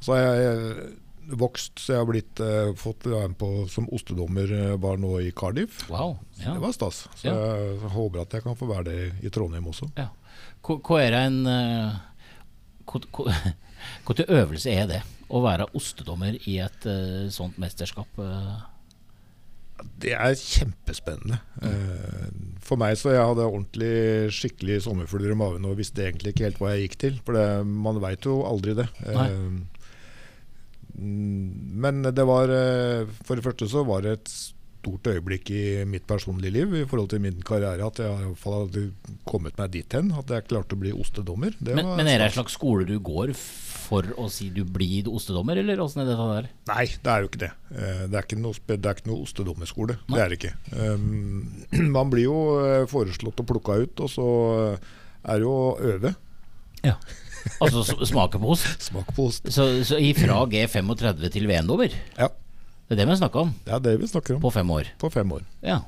Så 0.00 0.14
jeg 0.14 0.94
vokst, 1.32 1.78
så 1.80 1.94
jeg 1.94 2.02
har 2.02 2.08
blitt, 2.08 2.42
uh, 2.42 2.72
fått 2.78 3.06
være 3.08 3.30
med 3.32 3.38
på 3.40 3.50
som 3.70 3.86
ostedommer 3.94 4.50
uh, 4.50 4.74
var 4.80 4.98
nå 5.00 5.16
i 5.24 5.30
Cardiff. 5.36 5.84
Wow, 5.90 6.18
ja. 6.40 6.54
Det 6.54 6.62
var 6.62 6.74
stas. 6.76 7.04
Så 7.16 7.30
ja. 7.30 7.34
jeg, 7.34 7.92
håper 7.94 8.24
at 8.24 8.36
jeg 8.36 8.46
kan 8.46 8.58
få 8.58 8.68
være 8.70 8.86
det 8.90 8.98
i 9.24 9.32
Trondheim 9.34 9.70
også. 9.70 9.90
Ja. 9.98 10.10
Hva 10.64 11.00
er 11.02 11.18
en 11.26 11.42
uh, 11.46 11.96
Hvilken 12.84 14.30
øvelse 14.38 14.72
er 14.72 14.86
det 14.90 15.02
å 15.34 15.40
være 15.44 15.70
ostedommer 15.76 16.36
i 16.44 16.58
et 16.62 16.86
uh, 16.88 17.26
sånt 17.32 17.58
mesterskap? 17.60 18.20
Det 20.00 20.12
er 20.14 20.36
kjempespennende. 20.38 21.40
Mm. 21.60 22.54
For 22.64 22.80
meg 22.80 22.96
så 22.96 23.12
jeg 23.12 23.24
hadde 23.26 23.44
ordentlig 23.44 24.30
skikkelig 24.32 24.78
sommerfugler 24.86 25.34
i 25.34 25.38
magen 25.38 25.66
og 25.68 25.76
visste 25.80 26.06
egentlig 26.06 26.32
ikke 26.32 26.46
helt 26.46 26.60
hva 26.62 26.72
jeg 26.72 26.86
gikk 26.86 26.98
til. 27.02 27.16
For 27.26 27.36
det, 27.36 27.46
man 27.66 27.98
veit 28.04 28.28
jo 28.28 28.38
aldri 28.48 28.76
det. 28.78 28.86
Nei. 29.04 29.28
Mm, 30.94 31.78
men 31.82 32.04
det 32.06 32.22
var 32.28 32.50
eh, 32.54 33.08
For 33.26 33.34
det 33.34 33.42
første 33.42 33.66
så 33.70 33.82
var 33.86 34.04
det 34.04 34.18
et 34.18 34.34
stort 34.84 35.08
øyeblikk 35.08 35.48
i 35.50 35.62
mitt 35.88 36.04
personlige 36.06 36.52
liv 36.52 36.74
i 36.76 36.84
forhold 36.84 37.08
til 37.08 37.22
min 37.24 37.38
karriere 37.46 37.86
at 37.86 38.00
jeg 38.02 38.10
i 38.10 38.26
hvert 38.28 38.40
fall 38.42 38.66
hadde 38.66 38.82
kommet 39.24 39.56
meg 39.56 39.72
dit 39.72 39.96
hen 39.96 40.10
at 40.12 40.28
jeg 40.28 40.44
klarte 40.50 40.76
å 40.76 40.80
bli 40.82 40.92
ostedommer. 40.92 41.56
Det 41.56 41.76
men, 41.78 41.88
men, 41.96 42.10
er 42.10 42.20
det 42.20 42.28
en 42.28 42.36
slags 42.36 42.58
skole 42.58 42.84
du 42.88 42.98
går 43.00 43.32
for 43.34 44.06
å 44.20 44.28
si 44.32 44.50
du 44.52 44.62
blir 44.64 45.08
ostedommer, 45.08 45.60
eller 45.60 45.80
åssen 45.80 46.04
er 46.04 46.10
det 46.10 46.18
der? 46.20 46.50
Nei, 46.68 46.86
det 47.00 47.14
er 47.14 47.24
jo 47.24 47.30
ikke 47.30 47.42
det. 47.46 47.50
Eh, 47.72 48.04
det 48.12 48.20
er 48.20 48.28
ikke 48.28 48.40
noe, 48.44 48.60
det 48.68 48.78
er 48.80 48.98
ikke 48.98 49.10
noe 49.10 49.24
ostedommerskole. 49.24 49.98
Nei. 50.04 50.14
Det 50.18 50.22
er 50.24 50.32
det 50.32 50.40
ikke. 50.40 50.54
Um, 50.76 51.90
man 51.96 52.12
blir 52.12 52.28
jo 52.28 52.38
eh, 52.60 52.84
foreslått 52.90 53.40
og 53.40 53.50
plukka 53.54 53.80
ut, 53.80 54.04
og 54.04 54.12
så 54.12 54.28
er 54.74 55.40
det 55.40 55.44
jo 55.48 55.56
å 55.56 55.76
øve. 55.94 56.16
Ja 56.84 56.98
Altså 57.62 57.84
smake 58.08 58.40
på 58.40 58.52
ost? 58.54 58.86
Smak 58.88 59.10
på 59.16 59.28
ost. 59.28 59.48
Så, 59.52 59.66
så 59.84 59.98
ifra 60.00 60.44
G35 60.50 61.26
til 61.34 61.48
V-en-dommer? 61.50 61.96
Ja. 62.16 62.30
Det 62.84 62.96
er 62.96 63.02
det 63.02 63.08
vi 63.08 63.16
snakker 63.20 63.46
om? 63.46 63.50
Det 63.64 63.72
er 63.72 63.82
det 63.84 63.96
vi 64.00 64.08
snakker 64.08 64.36
om. 64.36 64.44
På 64.44 64.52
fem 64.52 64.70
år? 64.70 64.88
På 65.00 65.10
fem 65.12 65.30
år. 65.32 65.44
Ja. 65.64 65.80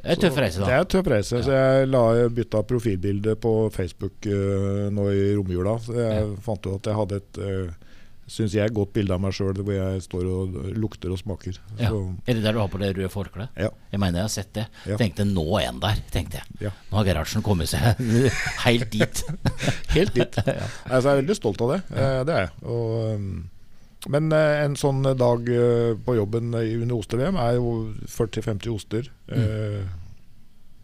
Det 0.00 0.14
er 0.14 0.20
tøff 0.22 0.38
reise, 0.40 0.62
da. 0.62 0.68
Det 0.68 0.76
er 0.76 0.86
tøff 0.94 1.10
reise. 1.12 1.40
Ja. 1.40 1.44
Så 1.44 1.56
jeg 1.56 1.90
la 1.92 2.04
bytta 2.32 2.62
profilbilde 2.68 3.36
på 3.40 3.52
Facebook 3.74 4.28
uh, 4.30 4.88
nå 4.92 5.10
i 5.12 5.26
romjula. 5.36 5.76
Så 5.84 5.96
jeg 5.98 6.22
ja. 6.22 6.30
fant 6.44 6.68
ut 6.70 6.78
at 6.78 6.88
jeg 6.88 7.00
hadde 7.02 7.20
et 7.20 7.40
uh, 7.44 7.89
syns 8.30 8.54
jeg, 8.54 8.72
godt 8.74 8.92
bilde 8.94 9.14
av 9.14 9.22
meg 9.22 9.34
sjøl 9.34 9.58
hvor 9.58 9.74
jeg 9.74 10.02
står 10.04 10.26
og 10.30 10.58
lukter 10.78 11.12
og 11.12 11.18
smaker. 11.20 11.56
Ja. 11.80 11.90
Er 12.24 12.38
det 12.38 12.44
der 12.44 12.54
du 12.54 12.60
har 12.62 12.70
på 12.70 12.80
det 12.80 12.92
røde 12.94 13.10
forkleet? 13.12 13.54
Ja. 13.58 13.70
Jeg 13.90 14.02
mener 14.02 14.22
jeg 14.22 14.28
har 14.28 14.34
sett 14.34 14.52
det. 14.56 14.66
Ja. 14.86 14.98
Tenkte 15.00 15.26
nå 15.26 15.44
er 15.58 15.70
han 15.70 15.80
der, 15.82 16.02
tenkte 16.14 16.38
jeg. 16.40 16.58
Ja. 16.68 16.74
Nå 16.90 17.00
har 17.00 17.08
Gerhardsen 17.08 17.44
kommet 17.46 17.72
seg 17.72 18.02
helt 18.66 18.90
dit. 18.94 19.22
helt 19.96 20.14
dit. 20.14 20.38
altså, 20.46 21.00
jeg 21.00 21.14
er 21.16 21.22
veldig 21.24 21.38
stolt 21.38 21.64
av 21.66 21.74
det. 21.74 21.80
Eh, 21.90 22.18
det 22.28 22.36
er 22.36 22.44
jeg. 22.46 22.52
Og, 22.70 24.12
men 24.14 24.36
eh, 24.36 24.58
en 24.66 24.76
sånn 24.78 25.02
dag 25.18 25.50
eh, 25.56 25.96
på 26.06 26.18
jobben 26.20 26.54
under 26.54 26.94
oste-VM 27.00 27.40
er 27.42 27.56
jo 27.58 27.72
40-50 28.06 28.70
oster. 28.76 29.10
Mm. 29.32 29.40
Eh, 29.40 29.96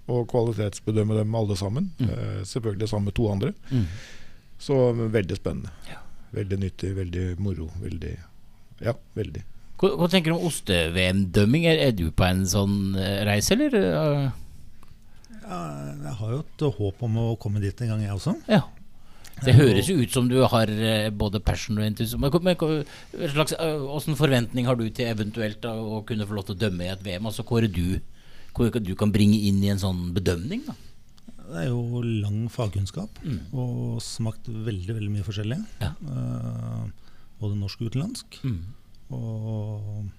og 0.06 0.26
kvalitetsbedømme 0.30 1.16
dem 1.18 1.38
alle 1.38 1.56
sammen. 1.58 1.92
Mm. 1.98 2.10
Eh, 2.10 2.42
selvfølgelig 2.46 2.90
sammen 2.90 3.10
med 3.10 3.16
to 3.18 3.30
andre. 3.30 3.52
Mm. 3.70 3.86
Så 4.58 4.76
veldig 5.14 5.38
spennende. 5.38 5.72
Ja. 5.90 6.02
Veldig 6.34 6.58
nyttig, 6.62 6.94
veldig 6.96 7.26
moro. 7.42 7.68
Veldig 7.82 8.16
Ja, 8.84 8.96
veldig. 9.16 9.44
Hva, 9.76 9.92
hva 10.00 10.08
tenker 10.08 10.32
du 10.32 10.38
om 10.38 10.48
oste-VM-dømming? 10.48 11.66
Er, 11.68 11.82
er, 11.88 11.92
du 11.96 12.08
på 12.10 12.24
en 12.26 12.46
sånn 12.48 12.96
uh, 12.96 13.22
reise, 13.28 13.56
eller? 13.56 13.76
Ja, 15.46 15.58
jeg 16.02 16.14
har 16.20 16.32
jo 16.32 16.40
et 16.42 16.64
håp 16.78 17.04
om 17.06 17.20
å 17.22 17.26
komme 17.40 17.60
dit 17.62 17.84
en 17.84 17.92
gang, 17.92 18.02
jeg 18.04 18.16
også. 18.16 18.34
Ja. 18.50 18.64
Det 19.44 19.52
høres 19.52 19.88
jo 19.90 19.98
ut 20.00 20.14
som 20.14 20.30
du 20.30 20.38
har 20.48 20.70
eh, 20.72 21.10
både 21.12 21.42
passion 21.44 21.76
og 21.76 21.84
entusiasme. 21.84 22.30
Men, 22.32 22.44
men 22.46 22.56
hva 22.56 23.28
slags, 23.34 23.52
eh, 23.60 24.14
forventning 24.16 24.68
har 24.68 24.78
du 24.80 24.86
til 24.88 25.10
eventuelt 25.10 25.60
da, 25.64 25.74
å 25.76 26.00
kunne 26.08 26.24
få 26.24 26.38
lov 26.38 26.46
til 26.48 26.56
å 26.56 26.62
dømme 26.64 26.86
i 26.86 26.92
et 26.94 27.04
VM? 27.04 27.28
Altså 27.28 27.44
hva 27.44 27.60
er 27.60 27.68
du, 27.68 27.98
hva 28.56 28.70
du 28.80 28.94
kan 28.96 29.12
bringe 29.12 29.36
inn 29.50 29.60
i 29.60 29.68
en 29.74 29.82
sånn 29.82 30.08
bedømning? 30.16 30.64
da? 30.70 30.76
Det 31.46 31.56
er 31.62 31.68
jo 31.68 32.02
lang 32.02 32.46
fagkunnskap 32.50 33.18
og 33.54 34.00
smakt 34.02 34.48
veldig 34.50 34.96
veldig 34.98 35.12
mye 35.14 35.26
forskjellig. 35.26 35.58
Ja. 35.82 35.92
Uh, 36.02 36.86
både 37.40 37.58
norsk 37.60 37.80
og 37.84 37.90
utenlandsk. 37.92 38.38
Mm. 38.42 38.62
Og 39.16 40.10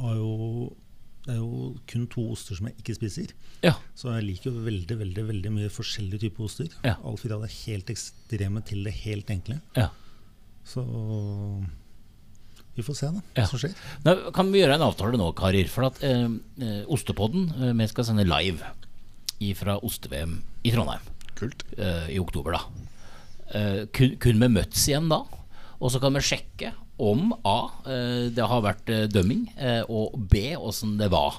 har 0.00 0.14
jo 0.18 0.30
Det 1.24 1.34
er 1.34 1.38
jo 1.42 1.74
kun 1.86 2.06
to 2.08 2.22
oster 2.32 2.56
som 2.56 2.66
jeg 2.70 2.76
ikke 2.80 2.94
spiser. 2.96 3.32
Ja. 3.62 3.74
Så 3.94 4.08
jeg 4.16 4.24
liker 4.24 4.50
jo 4.50 4.62
veldig 4.64 4.96
veldig, 5.02 5.24
veldig 5.28 5.50
mye 5.52 5.68
forskjellige 5.72 6.22
typer 6.24 6.46
oster. 6.48 6.70
Ja. 6.82 6.94
Alt 7.04 7.20
fra 7.20 7.36
det 7.42 7.50
helt 7.66 7.90
ekstreme 7.92 8.62
til 8.64 8.84
det 8.88 8.94
helt 9.04 9.28
enkle. 9.30 9.60
ja. 9.76 9.90
Så 10.70 10.82
vi 12.76 12.82
får 12.86 12.94
se 12.96 13.06
da, 13.10 13.20
Ja. 13.36 13.46
som 13.46 13.58
skjer. 13.58 13.72
Nå, 14.04 14.14
kan 14.32 14.50
vi 14.52 14.60
gjøre 14.60 14.74
en 14.78 14.84
avtale 14.86 15.18
nå, 15.18 15.30
karer? 15.36 15.68
For 15.68 15.84
at 15.88 15.98
eh, 16.06 16.28
eh, 16.62 16.84
Ostepodden 16.88 17.48
eh, 17.56 17.72
Vi 17.76 17.86
skal 17.90 18.04
sende 18.06 18.24
live 18.28 18.62
fra 19.56 19.78
oste-VM 19.80 20.38
i 20.64 20.72
Trondheim 20.74 21.00
Kult. 21.38 21.64
eh, 21.78 22.10
i 22.14 22.18
oktober, 22.20 22.52
da. 22.58 22.62
Eh, 23.56 23.84
kun, 23.96 24.16
kun 24.20 24.38
med 24.38 24.52
Møtz 24.52 24.86
igjen 24.90 25.08
da. 25.10 25.22
Og 25.80 25.88
så 25.92 26.00
kan 26.02 26.12
vi 26.12 26.20
sjekke 26.20 26.74
om 27.00 27.32
A. 27.48 27.58
Eh, 27.88 28.26
det 28.36 28.44
har 28.44 28.60
vært 28.66 28.90
dømming, 29.14 29.46
og 29.88 30.18
B. 30.28 30.50
åssen 30.60 30.98
det 31.00 31.08
var. 31.14 31.38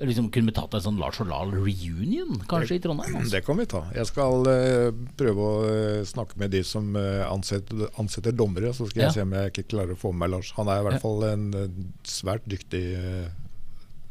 Liksom 0.00 0.28
Kunne 0.30 0.46
vi 0.52 0.54
tatt 0.54 0.72
en 0.78 0.80
sånn 0.84 0.98
Lars 1.02 1.18
og 1.20 1.26
Lahl 1.26 1.50
reunion, 1.50 2.38
kanskje, 2.48 2.76
i 2.78 2.82
Trondheim? 2.84 3.16
Altså? 3.18 3.32
Det 3.34 3.40
kan 3.44 3.58
vi 3.58 3.64
ta. 3.66 3.80
Jeg 3.96 4.06
skal 4.06 4.46
prøve 5.18 5.48
å 5.48 6.04
snakke 6.06 6.38
med 6.38 6.52
de 6.54 6.60
som 6.64 6.94
ansetter, 6.96 7.88
ansetter 7.98 8.32
dommere. 8.32 8.70
Så 8.72 8.86
skal 8.88 9.02
Ja. 9.02 9.08
jeg 9.10 9.14
se 9.18 9.24
om 9.26 9.32
jeg 9.34 9.52
ikke 9.52 9.68
klarer 9.74 9.92
å 9.96 9.98
få 9.98 10.12
med 10.14 10.22
meg 10.30 10.30
Lars. 10.38 10.52
Han 10.56 10.68
er 10.70 10.78
i 10.80 10.84
hvert 10.86 11.00
Ja. 11.02 11.04
fall 11.04 11.24
en 11.24 11.50
svært 12.06 12.46
dyktig 12.48 12.84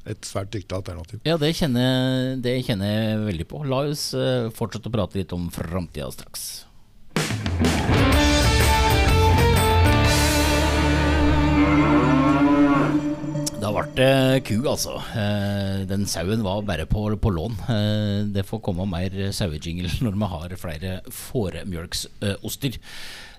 et 0.08 0.28
svært 0.28 0.52
dyktig 0.56 0.76
alternativ. 0.78 1.20
Ja, 1.28 1.36
det 1.42 1.54
kjenner, 1.60 2.36
det 2.44 2.58
kjenner 2.68 2.94
jeg 2.94 3.26
veldig 3.28 3.48
på. 3.52 3.64
La 3.68 3.84
oss 3.92 4.10
eh, 4.18 4.48
fortsette 4.56 4.88
å 4.92 4.96
prate 4.96 5.20
litt 5.20 5.36
om 5.36 5.50
framtida 5.54 6.10
straks. 6.16 6.48
Da 13.58 13.72
ble 13.74 13.84
det 13.98 14.44
ku, 14.48 14.56
altså. 14.70 15.00
Eh, 15.18 15.82
Den 15.90 16.06
sauen 16.10 16.44
var 16.46 16.62
bare 16.68 16.86
på, 16.90 17.08
på 17.20 17.32
lån. 17.34 17.56
Eh, 17.74 18.20
Det 18.36 18.46
får 18.46 18.62
komme 18.64 18.86
mer 18.90 19.10
sauejingle 19.34 19.90
når 20.06 20.20
vi 20.22 20.30
har 20.34 20.56
flere 20.62 20.92
fåremjølksoster. 21.10 22.78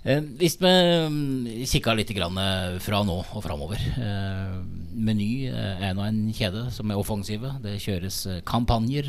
Eh, 0.07 0.23
Hvis 0.39 0.59
vi 0.61 0.71
mm, 1.11 1.65
kikker 1.67 1.99
litt 1.99 2.13
eh, 2.15 2.79
fra 2.83 3.03
nå 3.07 3.19
og 3.19 3.43
framover 3.43 3.81
eh, 3.83 4.59
Meny 4.99 5.49
er 5.51 5.95
nå 5.95 6.05
en 6.07 6.25
kjede 6.35 6.69
som 6.75 6.91
er 6.91 6.99
offensive. 6.99 7.53
Det 7.63 7.79
kjøres 7.83 8.25
kampanjer. 8.49 9.07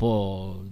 På, 0.00 0.10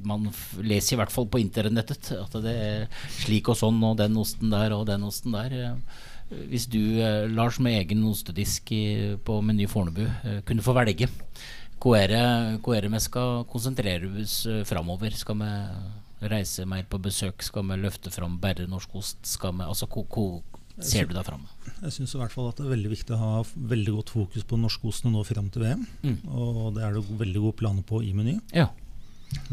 man 0.08 0.24
leser 0.64 0.96
i 0.96 0.98
hvert 0.98 1.12
fall 1.12 1.28
på 1.30 1.38
internettet 1.38 2.08
at 2.16 2.34
det 2.42 2.54
er 2.56 3.04
slik 3.20 3.50
og 3.52 3.58
sånn, 3.60 3.78
og 3.84 3.98
den 4.00 4.16
osten 4.18 4.50
der 4.50 4.74
og 4.74 4.86
den 4.88 5.04
osten 5.06 5.36
der. 5.36 5.76
Hvis 6.50 6.66
du, 6.72 6.98
Lars, 7.30 7.60
med 7.62 7.76
egen 7.78 8.02
ostedisk 8.08 8.72
på 9.22 9.38
Meny 9.44 9.68
Fornebu, 9.70 10.02
kunne 10.48 10.66
få 10.66 10.74
velge 10.80 11.06
hva 11.78 11.94
er 12.00 12.16
det, 12.16 12.90
vi 12.90 13.04
skal 13.04 13.44
konsentrere 13.46 14.10
oss 14.24 14.40
framover? 14.66 15.14
Skal 15.14 15.38
vi 15.38 15.52
reise 16.20 16.64
mer 16.66 16.82
på 16.90 16.98
besøk? 17.02 17.42
Skal 17.42 17.62
vi 17.68 17.76
løfte 17.82 18.10
fram 18.10 18.38
bare 18.42 18.66
norsk 18.66 18.94
ost? 18.98 19.18
Skal 19.26 19.52
vi, 19.58 19.62
altså, 19.66 19.86
hvor, 19.86 20.42
ser 20.80 21.06
du 21.06 21.14
deg 21.14 21.24
fram? 21.26 21.46
Jeg 21.82 21.92
syns 21.94 22.14
i 22.14 22.18
hvert 22.18 22.32
fall 22.34 22.48
at 22.50 22.56
det 22.58 22.66
er 22.66 22.74
veldig 22.74 22.90
viktig 22.90 23.14
å 23.14 23.18
ha 23.22 23.42
veldig 23.44 23.94
godt 24.00 24.10
fokus 24.10 24.44
på 24.44 24.58
norskostene 24.58 25.12
nå 25.14 25.24
fram 25.26 25.48
til 25.50 25.62
VM. 25.62 25.86
Mm. 26.02 26.18
Og 26.28 26.74
det 26.74 26.84
er 26.84 26.92
det 26.98 27.04
veldig 27.20 27.40
gode 27.46 27.56
planer 27.60 27.82
på 27.86 28.02
i 28.02 28.12
Meny. 28.14 28.38
Ja. 28.54 28.68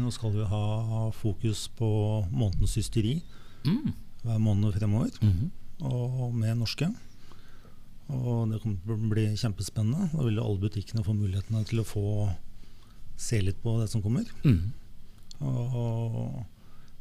Nå 0.00 0.10
skal 0.14 0.32
vi 0.32 0.44
ha 0.48 1.10
fokus 1.12 1.68
på 1.76 1.88
månedens 2.32 2.74
hysteri 2.78 3.22
Mm. 3.66 3.92
hver 4.22 4.38
måned 4.38 4.72
fremover, 4.78 5.10
Mhm. 5.22 5.50
og 5.82 6.32
med 6.34 6.56
norske. 6.58 6.86
Og 8.08 8.48
det 8.50 8.60
kommer 8.62 8.78
til 8.84 8.92
å 8.94 9.08
bli 9.10 9.24
kjempespennende. 9.34 10.10
Da 10.12 10.22
vil 10.22 10.38
alle 10.38 10.58
butikkene 10.62 11.02
få 11.04 11.12
mulighetene 11.14 11.64
til 11.66 11.80
å 11.80 11.84
få 11.84 12.36
se 13.16 13.40
litt 13.42 13.60
på 13.62 13.80
det 13.80 13.88
som 13.90 14.00
kommer. 14.02 14.24
Mm. 14.44 14.72
Og 15.42 16.46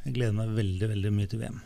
jeg 0.05 0.13
gleder 0.15 0.35
meg 0.37 0.51
veldig, 0.57 0.89
veldig 0.95 1.11
mye 1.15 1.31
til 1.31 1.41
VM. 1.41 1.61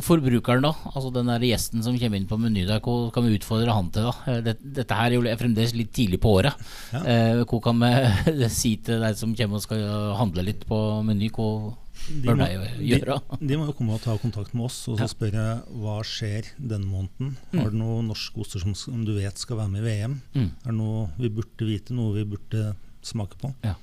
Forbrukeren, 0.00 0.62
da? 0.64 0.70
Altså 0.94 1.10
den 1.12 1.28
der 1.28 1.42
gjesten 1.44 1.82
som 1.84 1.96
kommer 2.00 2.16
inn 2.16 2.28
på 2.30 2.38
Meny 2.40 2.62
hva 2.64 2.78
kan 3.12 3.26
vi 3.26 3.34
utfordre 3.36 3.74
han 3.74 3.90
til? 3.92 4.06
da? 4.06 4.14
Eh, 4.30 4.54
dette 4.78 4.96
her 4.96 5.10
er 5.12 5.16
jo 5.18 5.34
fremdeles 5.40 5.74
litt 5.76 5.90
tidlig 5.92 6.20
på 6.22 6.30
året. 6.38 6.54
Ja. 6.94 7.02
Eh, 7.02 7.40
hva 7.42 7.58
kan 7.66 7.82
vi 7.82 8.46
si 8.60 8.76
til 8.86 9.02
deg 9.04 9.18
som 9.18 9.34
kommer 9.36 9.58
og 9.60 9.64
skal 9.66 9.82
handle 10.16 10.44
litt 10.46 10.64
på 10.70 10.78
Meny? 11.04 11.28
Hva 11.34 11.74
De 12.08 12.22
bør 12.30 12.38
må, 12.38 12.46
de 12.46 12.86
gjøre? 12.94 13.18
de, 13.34 13.40
de 13.50 13.58
må 13.60 13.66
jo 13.68 13.74
komme 13.76 13.98
og 13.98 14.04
ta 14.06 14.14
kontakt 14.22 14.54
med 14.56 14.68
oss 14.70 14.78
og 14.88 15.02
så 15.02 15.10
spørre 15.10 15.44
hva 15.82 15.98
skjer 16.06 16.48
denne 16.56 16.88
måneden. 16.88 17.34
Har 17.58 17.74
du 17.74 17.76
noen 17.82 18.08
norske 18.08 18.40
oster 18.40 18.62
som, 18.64 18.72
som 18.78 19.02
du 19.04 19.12
vet 19.18 19.36
skal 19.42 19.58
være 19.60 19.74
med 19.74 19.82
i 19.84 19.88
VM? 19.90 20.16
Mm. 20.38 20.48
Er 20.62 20.70
det 20.70 20.78
noe 20.78 21.08
vi 21.18 21.32
burde 21.42 21.68
vite, 21.68 21.92
noe 21.98 22.14
vi 22.16 22.24
burde 22.36 22.70
smake 23.04 23.36
på? 23.42 23.52
Ja. 23.66 23.74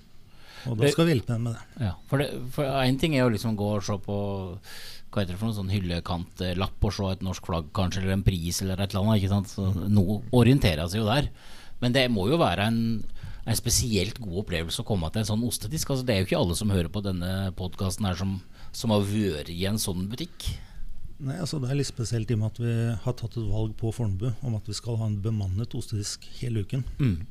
Og 0.69 0.77
da 0.79 0.91
skal 0.91 1.07
vi 1.07 1.15
hjelpe 1.15 1.33
dem 1.33 1.47
med 1.47 1.55
det. 1.55 1.87
Ja, 1.87 1.93
for, 2.09 2.21
én 2.81 2.99
ting 3.01 3.15
er 3.17 3.25
å 3.27 3.33
liksom 3.33 3.57
gå 3.59 3.71
og 3.77 3.85
se 3.85 3.97
på 4.01 4.17
Hva 4.55 5.21
heter 5.21 5.35
det 5.35 5.39
for 5.39 5.49
noe 5.49 5.57
sånn 5.57 5.71
hyllekantlapp 5.71 6.87
og 6.87 6.95
se 6.95 7.09
et 7.13 7.25
norsk 7.25 7.45
flagg 7.47 7.69
kanskje, 7.75 8.01
eller 8.03 8.17
en 8.17 8.25
pris 8.25 8.61
eller 8.63 8.81
et 8.81 8.91
eller 8.91 9.05
annet. 9.05 9.21
Ikke 9.21 9.31
sant? 9.31 9.51
Så 9.53 9.69
Noe 9.87 10.19
orienterer 10.35 10.89
seg 10.91 11.03
jo 11.03 11.07
der. 11.07 11.29
Men 11.83 11.95
det 11.95 12.07
må 12.11 12.27
jo 12.31 12.39
være 12.41 12.67
en, 12.71 12.81
en 13.45 13.57
spesielt 13.59 14.19
god 14.23 14.41
opplevelse 14.43 14.83
å 14.83 14.87
komme 14.87 15.07
til 15.11 15.23
en 15.23 15.31
sånn 15.31 15.47
ostedisk. 15.47 15.93
Altså, 15.93 16.07
det 16.07 16.15
er 16.15 16.23
jo 16.23 16.29
ikke 16.29 16.41
alle 16.41 16.59
som 16.59 16.73
hører 16.73 16.91
på 16.91 17.03
denne 17.05 17.31
podkasten 17.55 18.09
her 18.09 18.19
som, 18.19 18.37
som 18.75 18.91
har 18.95 19.07
vært 19.07 19.51
i 19.53 19.61
en 19.69 19.79
sånn 19.81 20.07
butikk. 20.11 20.49
Nei, 21.23 21.37
altså 21.39 21.61
Det 21.63 21.69
er 21.71 21.79
litt 21.79 21.87
spesielt 21.87 22.31
i 22.31 22.35
og 22.35 22.41
med 22.41 22.51
at 22.51 22.59
vi 22.59 22.73
har 23.05 23.15
tatt 23.15 23.37
et 23.37 23.47
valg 23.47 23.75
på 23.79 23.91
Fornebu 23.95 24.27
om 24.43 24.57
at 24.57 24.67
vi 24.67 24.75
skal 24.75 24.97
ha 24.99 25.07
en 25.07 25.21
bemannet 25.23 25.75
ostedisk 25.77 26.25
hele 26.41 26.65
uken. 26.65 26.83
Mm. 26.99 27.21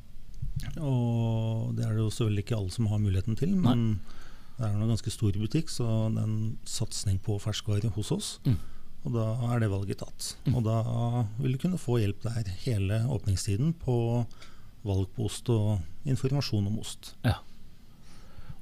Og 0.79 1.73
det 1.77 1.85
er 1.85 1.95
det 1.95 2.03
jo 2.03 2.11
selvfølgelig 2.11 2.45
ikke 2.45 2.59
alle 2.59 2.75
som 2.75 2.87
har 2.91 3.01
muligheten 3.01 3.37
til, 3.39 3.55
men 3.59 3.99
det 4.55 4.63
er 4.67 4.71
en 4.71 4.93
ganske 4.93 5.11
stor 5.11 5.35
butikk, 5.35 5.71
så 5.71 5.85
det 6.13 6.21
er 6.21 6.29
en 6.29 6.55
satsing 6.69 7.19
på 7.23 7.37
ferskvare 7.43 7.91
hos 7.97 8.11
oss. 8.15 8.29
Mm. 8.47 8.57
Og 9.05 9.13
da 9.13 9.25
er 9.51 9.61
det 9.61 9.69
valget 9.69 9.99
tatt. 10.01 10.31
Og 10.49 10.63
da 10.65 10.77
vil 11.37 11.55
du 11.55 11.61
kunne 11.61 11.81
få 11.81 11.99
hjelp 12.01 12.23
der 12.25 12.47
hele 12.63 13.03
åpningstiden 13.13 13.75
på 13.83 13.97
valg 14.85 15.09
på 15.15 15.27
ost 15.27 15.49
og 15.53 16.09
informasjon 16.09 16.69
om 16.71 16.79
ost. 16.81 17.13
Ja. 17.25 17.37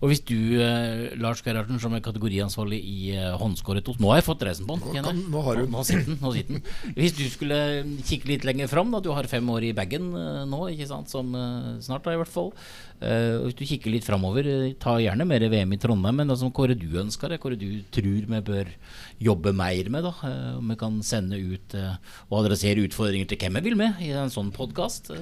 Og 0.03 0.09
hvis 0.11 0.19
du, 0.27 0.35
eh, 0.59 1.13
Lars 1.15 1.39
Gerhardsen, 1.45 1.79
som 1.79 1.93
er 1.95 2.01
kategoriansvarlig 2.03 2.79
i 2.83 3.13
eh, 3.15 3.37
håndskåret 3.39 3.87
Nå 4.03 4.09
har 4.11 4.19
jeg 4.19 4.25
fått 4.27 4.41
dressen 4.43 4.67
på 4.67 4.75
den. 4.81 4.97
jeg. 4.97 5.03
kan- 5.05 5.21
nå 5.31 5.43
har 5.45 5.55
du 5.55 5.61
den. 5.63 5.71
Nå 5.71 5.83
sitter 5.87 6.09
den. 6.09 6.17
Nå 6.19 6.33
sitter 6.35 6.57
den. 6.59 6.93
Hvis 6.97 7.15
du 7.15 7.23
skulle 7.31 7.59
kikke 8.03 8.27
litt 8.33 8.43
lenger 8.43 8.67
fram, 8.67 8.91
da, 8.91 8.99
du 8.99 9.13
har 9.15 9.23
fem 9.31 9.47
år 9.53 9.69
i 9.69 9.73
bagen 9.77 10.11
eh, 10.11 10.43
nå, 10.51 10.59
ikke 10.75 10.89
sant, 10.91 11.07
som 11.13 11.31
eh, 11.39 11.79
snart 11.79 12.03
da 12.03 12.11
i 12.11 12.19
hvert 12.19 12.27
fall. 12.35 12.51
Og 13.03 13.47
hvis 13.47 13.57
du 13.59 13.63
kikker 13.67 13.93
litt 13.93 14.05
framover, 14.07 14.47
eh, 14.49 14.75
ta 14.81 14.95
gjerne 15.01 15.27
mer 15.27 15.43
VM 15.51 15.75
i 15.75 15.79
Trondheim, 15.81 16.21
men 16.21 16.33
altså, 16.33 16.49
hva 16.49 16.65
er 16.65 16.73
det 16.73 16.83
du 16.83 16.99
ønsker 17.01 17.33
deg? 17.33 17.41
Hva 17.41 17.51
er 17.51 17.55
det 17.57 17.69
du 17.69 17.81
tror 17.93 18.27
vi 18.33 18.41
bør 18.49 18.71
jobbe 19.29 19.53
mer 19.55 19.89
med? 19.93 20.07
da? 20.07 20.13
Eh, 20.29 20.51
om 20.59 20.73
vi 20.73 20.79
kan 20.79 20.99
sende 21.05 21.39
ut 21.39 21.75
uh, 21.79 21.95
og 22.29 22.39
adressere 22.43 22.83
utfordringer 22.87 23.29
til 23.29 23.39
hvem 23.41 23.59
vi 23.59 23.65
vil 23.69 23.79
med 23.79 24.01
i 24.03 24.11
en 24.17 24.33
sånn 24.33 24.53
podkast? 24.55 25.11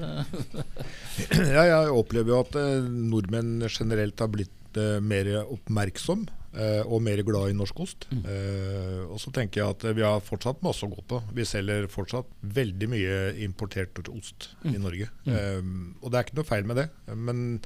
Ja, 1.31 1.63
jeg 1.67 1.93
opplever 1.93 2.31
jo 2.31 2.39
at 2.41 2.55
nordmenn 2.89 3.65
generelt 3.67 4.19
har 4.21 4.29
blitt 4.31 4.79
mer 5.03 5.27
oppmerksom 5.41 6.25
og 6.51 6.99
mer 7.03 7.21
glad 7.23 7.51
i 7.51 7.55
norsk 7.55 7.79
ost. 7.83 8.09
Eh, 8.11 9.01
og 9.05 9.19
så 9.23 9.31
tenker 9.35 9.61
jeg 9.61 9.75
at 9.75 9.85
eh, 9.87 9.95
vi 9.95 10.03
har 10.03 10.23
fortsatt 10.25 10.63
masse 10.65 10.83
å 10.83 10.91
gå 10.91 11.05
på. 11.07 11.21
Vi 11.37 11.45
selger 11.47 11.87
fortsatt 11.91 12.27
veldig 12.41 12.91
mye 12.91 13.17
importert 13.45 14.03
ost 14.11 14.51
i 14.67 14.75
Norge. 14.75 15.07
Eh, 15.25 15.63
og 16.01 16.11
det 16.11 16.19
er 16.19 16.27
ikke 16.27 16.39
noe 16.41 16.51
feil 16.51 16.67
med 16.67 16.81
det. 16.81 16.89
Men 17.15 17.59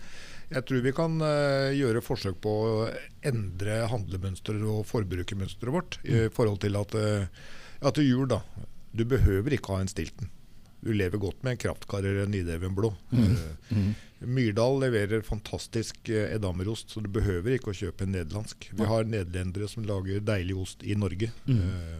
jeg 0.53 0.65
tror 0.67 0.83
vi 0.85 0.93
kan 0.95 1.17
uh, 1.23 1.73
gjøre 1.73 2.03
forsøk 2.05 2.37
på 2.43 2.53
å 2.53 2.71
endre 3.25 3.81
handlemønsteret 3.89 4.65
og 4.69 4.85
forbrukermønsteret 4.89 5.73
vårt 5.73 5.99
i 6.05 6.27
forhold 6.33 6.61
til 6.63 6.77
at, 6.77 6.93
eh, 6.99 7.27
ja, 7.81 7.91
til 7.91 8.09
jul, 8.09 8.27
da. 8.29 8.43
Du 8.95 9.03
behøver 9.09 9.57
ikke 9.57 9.73
ha 9.73 9.81
en 9.83 9.91
Stilton. 9.91 10.29
Du 10.85 10.91
lever 10.93 11.17
godt 11.21 11.41
med 11.43 11.55
en 11.55 11.61
kraftkarer 11.65 12.11
eller 12.11 12.27
en 12.27 12.33
Nideven 12.35 12.75
Mm. 12.75 13.35
Eh, 13.35 14.25
Myrdal 14.25 14.79
leverer 14.79 15.21
fantastisk 15.25 16.09
eh, 16.09 16.31
edamerost, 16.35 16.89
så 16.93 17.01
du 17.03 17.09
behøver 17.09 17.57
ikke 17.57 17.73
å 17.73 17.77
kjøpe 17.77 18.05
en 18.05 18.13
nederlandsk. 18.15 18.69
Vi 18.73 18.85
har 18.87 19.03
nederlendere 19.09 19.67
som 19.69 19.85
lager 19.85 20.21
deilig 20.23 20.55
ost 20.57 20.83
i 20.85 20.95
Norge. 20.95 21.31
Eh, 21.49 21.99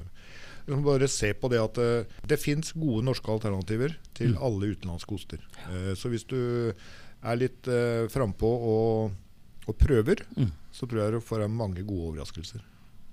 du 0.66 0.74
må 0.76 0.82
bare 0.88 1.10
se 1.12 1.30
på 1.38 1.50
det 1.52 1.60
at 1.62 1.78
uh, 1.78 2.16
det 2.26 2.40
fins 2.42 2.72
gode 2.74 3.04
norske 3.06 3.30
alternativer 3.30 3.94
til 4.18 4.34
alle 4.42 4.72
utenlandske 4.74 5.14
oster. 5.14 5.44
Uh, 5.68 5.92
så 5.94 6.10
hvis 6.10 6.26
du 6.26 6.40
er 6.74 7.38
litt 7.38 7.70
uh, 7.70 8.08
frampå 8.10 8.50
og, 8.50 9.12
og 9.68 9.78
prøver, 9.78 10.24
Mm. 10.36 10.50
så 10.74 10.88
tror 10.90 11.04
jeg 11.04 11.14
du 11.14 11.22
får 11.22 11.46
mange 11.54 11.84
gode 11.86 12.10
overraskelser. 12.16 12.64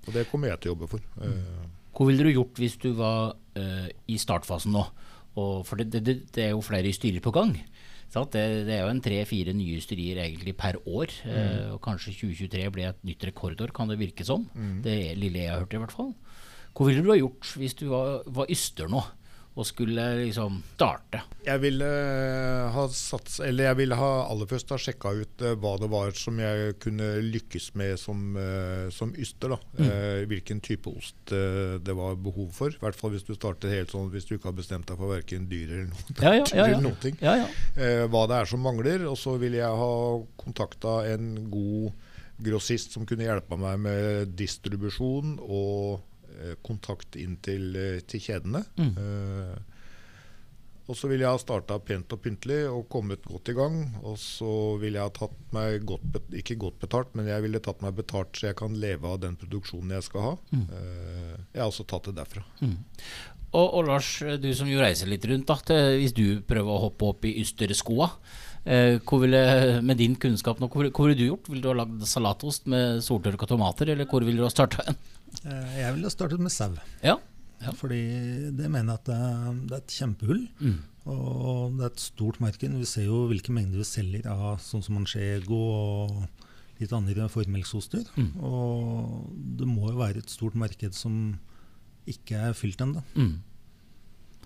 Og 0.07 0.13
det 0.17 0.25
kommer 0.31 0.49
jeg 0.49 0.63
til 0.63 0.71
å 0.71 0.73
jobbe 0.73 0.89
for. 0.91 1.03
Eh, 1.23 1.67
Hva 1.93 2.07
ville 2.09 2.25
du 2.25 2.33
gjort 2.33 2.59
hvis 2.59 2.73
du 2.81 2.89
var 2.97 3.35
eh, 3.55 3.85
i 4.11 4.17
startfasen 4.19 4.73
nå? 4.75 4.81
Og 5.39 5.65
for 5.65 5.79
det, 5.81 6.03
det, 6.05 6.15
det 6.35 6.43
er 6.45 6.51
jo 6.53 6.61
flere 6.61 6.91
styrer 6.93 7.23
på 7.23 7.31
gang. 7.33 7.55
Det, 8.13 8.41
det 8.67 8.75
er 8.75 8.83
jo 8.83 8.91
en 8.93 9.01
tre-fire 9.01 9.53
nye 9.57 9.79
styrer 9.81 10.19
egentlig 10.21 10.53
per 10.59 10.75
år. 10.85 11.09
eh, 11.25 11.71
og 11.73 11.79
kanskje 11.81 12.13
2023 12.13 12.67
blir 12.75 12.89
et 12.91 12.99
nytt 13.03 13.25
rekordår, 13.25 13.71
kan 13.73 13.89
det 13.89 13.97
virke 13.97 14.25
som. 14.27 14.45
Det 14.85 14.93
er 15.11 15.17
lille 15.17 15.39
jeg 15.41 15.49
har 15.49 15.63
hørt, 15.63 15.73
i 15.73 15.81
hvert 15.81 15.95
fall. 15.95 16.13
Hva 16.73 16.85
ville 16.85 17.01
du 17.05 17.09
ha 17.09 17.17
gjort 17.17 17.55
hvis 17.57 17.73
du 17.79 17.87
var, 17.89 18.21
var 18.27 18.49
yster 18.53 18.87
nå, 18.89 19.01
og 19.53 19.67
skulle 19.69 20.03
liksom 20.17 20.61
starte? 20.73 21.19
Jeg 21.45 21.61
ville 21.61 21.85
eh, 21.85 22.73
ha 22.73 22.85
sats, 22.89 23.37
eller 23.45 23.67
jeg 23.69 23.77
ville 23.83 23.97
ha 23.99 24.11
aller 24.25 24.49
først 24.49 24.71
ha 24.73 24.79
sjekka 24.81 25.11
ut 25.13 25.43
eh, 25.45 25.55
hva 25.61 25.75
det 25.81 25.89
var 25.91 26.13
som 26.17 26.39
jeg 26.41 26.77
kunne 26.81 27.09
lykkes 27.27 27.69
med 27.77 27.99
som, 28.01 28.23
eh, 28.39 28.87
som 28.93 29.11
yster. 29.13 29.53
da. 29.53 29.59
Eh, 29.83 30.23
hvilken 30.29 30.61
type 30.63 30.89
ost 30.89 31.33
det 31.33 31.95
var 31.97 32.17
behov 32.17 32.49
for. 32.55 32.73
I 32.73 32.81
hvert 32.81 32.97
fall 32.97 33.13
hvis 33.13 33.27
du 33.27 33.33
starter 33.35 33.73
helt 33.73 33.93
sånn 33.93 34.09
hvis 34.13 34.25
du 34.29 34.35
ikke 34.35 34.49
har 34.49 34.57
bestemt 34.57 34.87
deg 34.89 34.97
for 34.97 35.13
verken 35.13 35.45
dyr 35.51 35.67
eller 35.67 35.91
noe. 35.91 36.07
Ja, 36.17 36.33
ja, 36.33 36.39
ja, 36.39 36.57
ja. 36.57 36.65
eller 36.65 36.85
noen 36.87 37.01
ting. 37.03 37.19
Hva 37.19 38.23
det 38.29 38.39
er 38.39 38.49
som 38.49 38.63
mangler. 38.65 39.05
Og 39.11 39.19
så 39.19 39.35
ville 39.41 39.61
jeg 39.61 39.83
ha 39.83 39.93
kontakta 40.39 41.03
en 41.13 41.35
god 41.53 41.93
grossist 42.43 42.95
som 42.95 43.05
kunne 43.07 43.27
hjelpe 43.27 43.57
meg 43.59 43.77
med 43.85 44.33
distribusjon 44.39 45.37
og 45.43 46.01
kontakt 46.65 47.15
inn 47.19 47.37
til, 47.45 47.75
eh, 47.75 48.01
til 48.07 48.23
kjedene. 48.23 48.63
Eh, 48.79 49.61
og 50.83 50.97
så 50.99 51.07
ville 51.07 51.23
jeg 51.23 51.31
ha 51.31 51.39
starta 51.39 51.77
pent 51.79 52.11
og 52.11 52.19
pyntelig 52.25 52.57
og 52.67 52.89
kommet 52.91 53.23
godt 53.23 53.53
i 53.53 53.55
gang. 53.55 53.77
Og 54.03 54.17
så 54.19 54.77
ville 54.81 54.99
jeg 54.99 55.07
ha 55.07 55.13
tatt 55.15 55.37
meg 55.55 55.85
godt, 55.87 56.17
ikke 56.35 56.57
godt 56.59 56.81
betalt, 56.81 57.13
men 57.15 57.29
jeg 57.31 57.45
ville 57.45 57.61
tatt 57.63 57.81
meg 57.85 57.95
betalt 57.95 58.35
så 58.35 58.49
jeg 58.49 58.57
kan 58.59 58.75
leve 58.75 59.07
av 59.07 59.21
den 59.23 59.37
produksjonen 59.39 59.95
jeg 59.95 60.09
skal 60.09 60.27
ha. 60.27 60.33
Eh, 60.51 61.37
jeg 61.53 61.61
har 61.61 61.69
også 61.71 61.87
tatt 61.87 62.11
det 62.11 62.17
derfra. 62.19 62.43
Og, 63.53 63.67
og 63.77 63.85
Lars, 63.85 64.07
du 64.41 64.47
som 64.57 64.69
jo 64.69 64.81
reiser 64.81 65.09
litt 65.11 65.25
rundt, 65.29 65.45
da, 65.49 65.57
til, 65.67 65.99
hvis 66.01 66.15
du 66.17 66.25
prøver 66.49 66.73
å 66.73 66.81
hoppe 66.87 67.09
opp 67.11 67.27
i 67.29 67.35
ysterskoa, 67.43 68.07
eh, 68.65 68.97
ville, 69.21 69.43
med 69.85 69.99
din 70.01 70.15
kunnskap 70.17 70.61
nå, 70.61 70.69
hvor, 70.73 70.89
hvor 70.89 71.11
ville 71.11 71.19
du 71.19 71.27
gjort? 71.27 71.51
Ville 71.51 71.61
du 71.61 71.69
ha 71.69 71.75
lagd 71.83 72.01
salatost 72.09 72.65
med 72.71 73.03
soltørka 73.05 73.49
tomater, 73.49 73.93
eller 73.93 74.09
hvor 74.09 74.25
ville 74.25 74.41
du 74.41 74.47
ha 74.47 74.53
starta 74.53 74.85
en? 74.89 74.97
Eh, 75.43 75.77
Jeg 75.83 75.93
ville 75.99 76.13
startet 76.13 76.41
med 76.41 76.53
sau. 76.53 76.73
Ja. 77.05 77.19
Ja. 77.63 77.71
Fordi 77.79 78.01
det 78.57 78.67
mener 78.71 78.93
jeg 78.95 78.99
at 78.99 79.05
det 79.07 79.19
er, 79.27 79.53
det 79.69 79.77
er 79.77 79.83
et 79.83 79.95
kjempehull. 79.99 80.41
Mm. 80.59 80.79
Og 81.13 81.77
det 81.77 81.85
er 81.85 81.91
et 81.91 82.03
stort 82.03 82.39
marked. 82.43 82.75
Vi 82.79 82.87
ser 82.89 83.07
jo 83.07 83.25
hvilke 83.29 83.53
mengder 83.55 83.81
vi 83.83 83.87
selger 83.87 84.27
av 84.31 84.57
sånn 84.63 84.83
som 84.83 84.97
manchego 84.97 85.59
og 85.59 86.17
litt 86.81 86.93
andre 86.95 87.29
formelksoster. 87.31 88.05
Mm. 88.17 88.29
Og 88.43 89.31
det 89.59 89.67
må 89.69 89.91
jo 89.91 89.99
være 90.01 90.23
et 90.23 90.31
stort 90.33 90.57
marked 90.59 90.95
som 90.97 91.35
ikke 92.09 92.49
er 92.49 92.55
fylt 92.57 92.81
ennå. 92.83 93.03
Mm. 93.15 93.41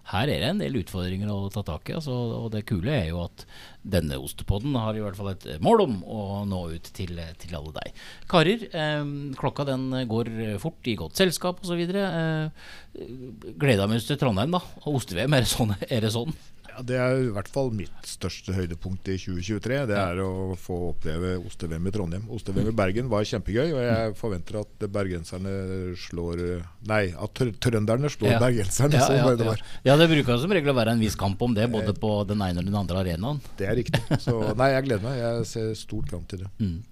Her 0.08 0.30
er 0.32 0.40
det 0.40 0.48
en 0.48 0.62
del 0.62 0.78
utfordringer 0.80 1.28
å 1.34 1.50
ta 1.52 1.66
tak 1.68 1.90
i. 1.92 1.96
Altså, 1.98 2.14
og 2.38 2.52
det 2.54 2.64
kule 2.70 2.94
er 2.94 3.10
jo 3.10 3.26
at 3.26 3.44
denne 3.84 4.20
ostepodden 4.24 4.76
har 4.80 4.96
i 4.96 5.02
hvert 5.04 5.18
fall 5.20 5.34
et 5.34 5.48
mål 5.64 5.84
om 5.84 5.98
å 6.08 6.22
nå 6.48 6.62
ut 6.78 6.92
til, 6.96 7.20
til 7.42 7.58
alle 7.60 7.74
deg. 7.76 7.98
Karer, 8.32 8.64
eh, 8.72 9.10
klokka 9.40 9.68
den 9.68 9.90
går 10.08 10.32
fort 10.64 10.88
i 10.88 10.96
godt 11.00 11.20
selskap 11.20 11.60
osv. 11.60 11.84
Eh, 11.84 12.70
Gleda 13.60 13.90
meg 13.92 14.06
til 14.08 14.20
Trondheim, 14.22 14.56
da. 14.56 14.64
Og 14.86 15.02
oste-VM, 15.02 15.36
er, 15.36 15.50
sånn, 15.50 15.76
er 15.90 16.08
det 16.08 16.14
sånn? 16.16 16.32
Ja, 16.78 16.84
det 16.86 16.98
er 17.02 17.16
i 17.26 17.30
hvert 17.34 17.48
fall 17.50 17.72
mitt 17.74 18.06
største 18.06 18.54
høydepunkt 18.54 19.08
i 19.10 19.16
2023. 19.18 19.80
Det 19.90 19.96
er 19.98 20.20
å 20.22 20.54
få 20.62 20.76
oppleve 20.92 21.32
oste-VM 21.42 21.88
i 21.90 21.94
Trondheim. 21.96 22.28
Oste-VM 22.36 22.70
i 22.70 22.76
Bergen 22.78 23.08
var 23.10 23.26
kjempegøy, 23.26 23.72
og 23.74 23.80
jeg 23.82 24.12
forventer 24.20 24.60
at 24.62 24.86
bergenserne 24.94 25.56
slår 25.98 26.44
Nei, 26.88 27.02
at 27.18 27.34
trø- 27.34 27.56
trønderne 27.66 28.12
slår 28.14 28.36
Ja. 28.36 28.40
bergenserne. 28.44 28.94
Ja, 28.94 29.10
ja, 29.10 29.36
det 29.36 29.48
var. 29.50 29.64
ja, 29.90 29.98
det 29.98 30.10
bruker 30.14 30.38
som 30.38 30.54
regel 30.54 30.70
å 30.70 30.78
være 30.78 30.94
en 30.94 31.02
viss 31.02 31.16
kamp 31.18 31.42
om 31.42 31.56
det, 31.58 31.66
både 31.74 31.98
på 31.98 32.12
den 32.30 32.42
ene 32.46 32.60
og 32.62 32.66
den 32.70 32.76
andre 32.78 33.02
arenaen. 33.02 33.42
Det 33.58 33.68
er 33.68 33.76
riktig. 33.82 34.04
Så 34.22 34.38
nei, 34.62 34.70
jeg 34.78 34.86
gleder 34.86 35.04
meg. 35.10 35.18
Jeg 35.18 35.46
ser 35.50 35.74
stort 35.74 36.10
fram 36.14 36.30
til 36.30 36.46
det. 36.46 36.52
Mm. 36.62 36.84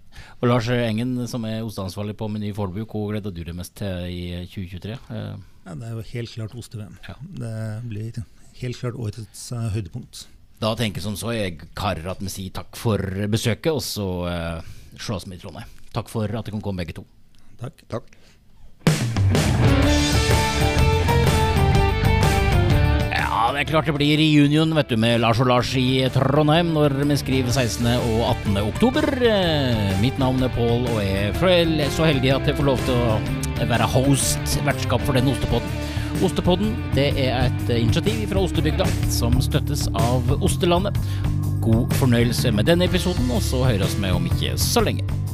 Og 0.41 0.47
Lars 0.49 0.67
Engen, 0.71 1.27
som 1.27 1.43
er 1.45 1.61
osteansvarlig 1.61 2.15
på 2.17 2.25
Meny 2.31 2.53
Fornebu, 2.55 2.85
hva 2.89 3.05
gleder 3.11 3.33
du 3.35 3.43
deg 3.43 3.53
mest 3.53 3.75
til 3.77 4.09
i 4.09 4.45
2023? 4.49 4.97
Eh, 5.11 5.35
Ja, 5.65 5.73
det 5.73 5.87
er 5.87 5.95
jo 5.97 6.01
helt 6.13 6.29
klart 6.29 6.53
oste-VM. 6.53 6.97
Ja. 7.07 7.15
Det 7.41 7.53
blir 7.89 8.11
helt 8.61 8.79
klart 8.79 8.99
årets 8.99 9.49
eh, 9.51 9.69
høydepunkt. 9.75 10.25
Da 10.61 10.71
tenker 10.79 11.01
jeg 11.01 11.07
som 11.09 11.17
så, 11.19 11.33
jeg 11.35 11.59
karer 11.75 12.07
at 12.13 12.21
vi 12.23 12.31
sier 12.31 12.53
takk 12.55 12.77
for 12.79 13.01
besøket, 13.31 13.73
og 13.75 13.83
så 13.83 14.07
uh, 14.23 14.75
slås 14.95 15.27
vi 15.27 15.35
i 15.35 15.41
Trondheim. 15.41 15.71
Takk 15.95 16.07
for 16.11 16.31
at 16.31 16.47
dere 16.47 16.55
kan 16.55 16.63
komme 16.63 16.83
begge 16.83 16.95
to. 16.95 17.03
Takk. 17.59 17.83
Takk. 17.91 18.07
Ja, 23.15 23.51
det 23.53 23.61
er 23.61 23.69
klart 23.69 23.89
det 23.91 23.93
blir 23.97 24.17
reunion 24.17 24.71
vet 24.73 24.89
du, 24.89 24.95
med 24.97 25.19
Lars 25.21 25.41
og 25.43 25.51
Lars 25.51 25.73
i 25.77 26.07
Trondheim 26.15 26.71
når 26.73 26.95
vi 27.03 27.17
skriver 27.19 27.51
16. 27.51 27.91
og 27.99 28.23
18. 28.31 28.61
oktober. 28.63 29.09
Eh, 29.27 29.91
Mitt 29.99 30.17
navn 30.23 30.39
er 30.47 30.55
Pål, 30.55 30.87
og 30.87 31.01
jeg 31.03 31.35
er 31.35 31.91
så 31.93 32.07
heldig 32.07 32.31
at 32.39 32.47
jeg 32.47 32.57
får 32.57 32.71
lov 32.71 32.87
til 32.87 32.95
å 32.95 33.67
være 33.67 33.91
host, 33.91 34.57
vertskap 34.65 35.03
for 35.03 35.19
den 35.19 35.29
ostepodden. 35.35 35.84
Ostepodden 36.23 36.75
det 36.95 37.09
er 37.19 37.49
et 37.49 37.71
initiativ 37.75 38.23
fra 38.31 38.45
Ostebygda 38.45 38.87
som 39.11 39.35
støttes 39.43 39.87
av 39.91 40.31
Ostelandet. 40.39 40.95
God 41.65 41.91
fornøyelse 41.99 42.53
med 42.55 42.69
denne 42.69 42.87
episoden, 42.87 43.27
og 43.33 43.43
så 43.43 43.65
høres 43.65 43.97
vi 43.99 44.13
om 44.13 44.29
ikke 44.29 44.55
så 44.61 44.85
lenge. 44.85 45.24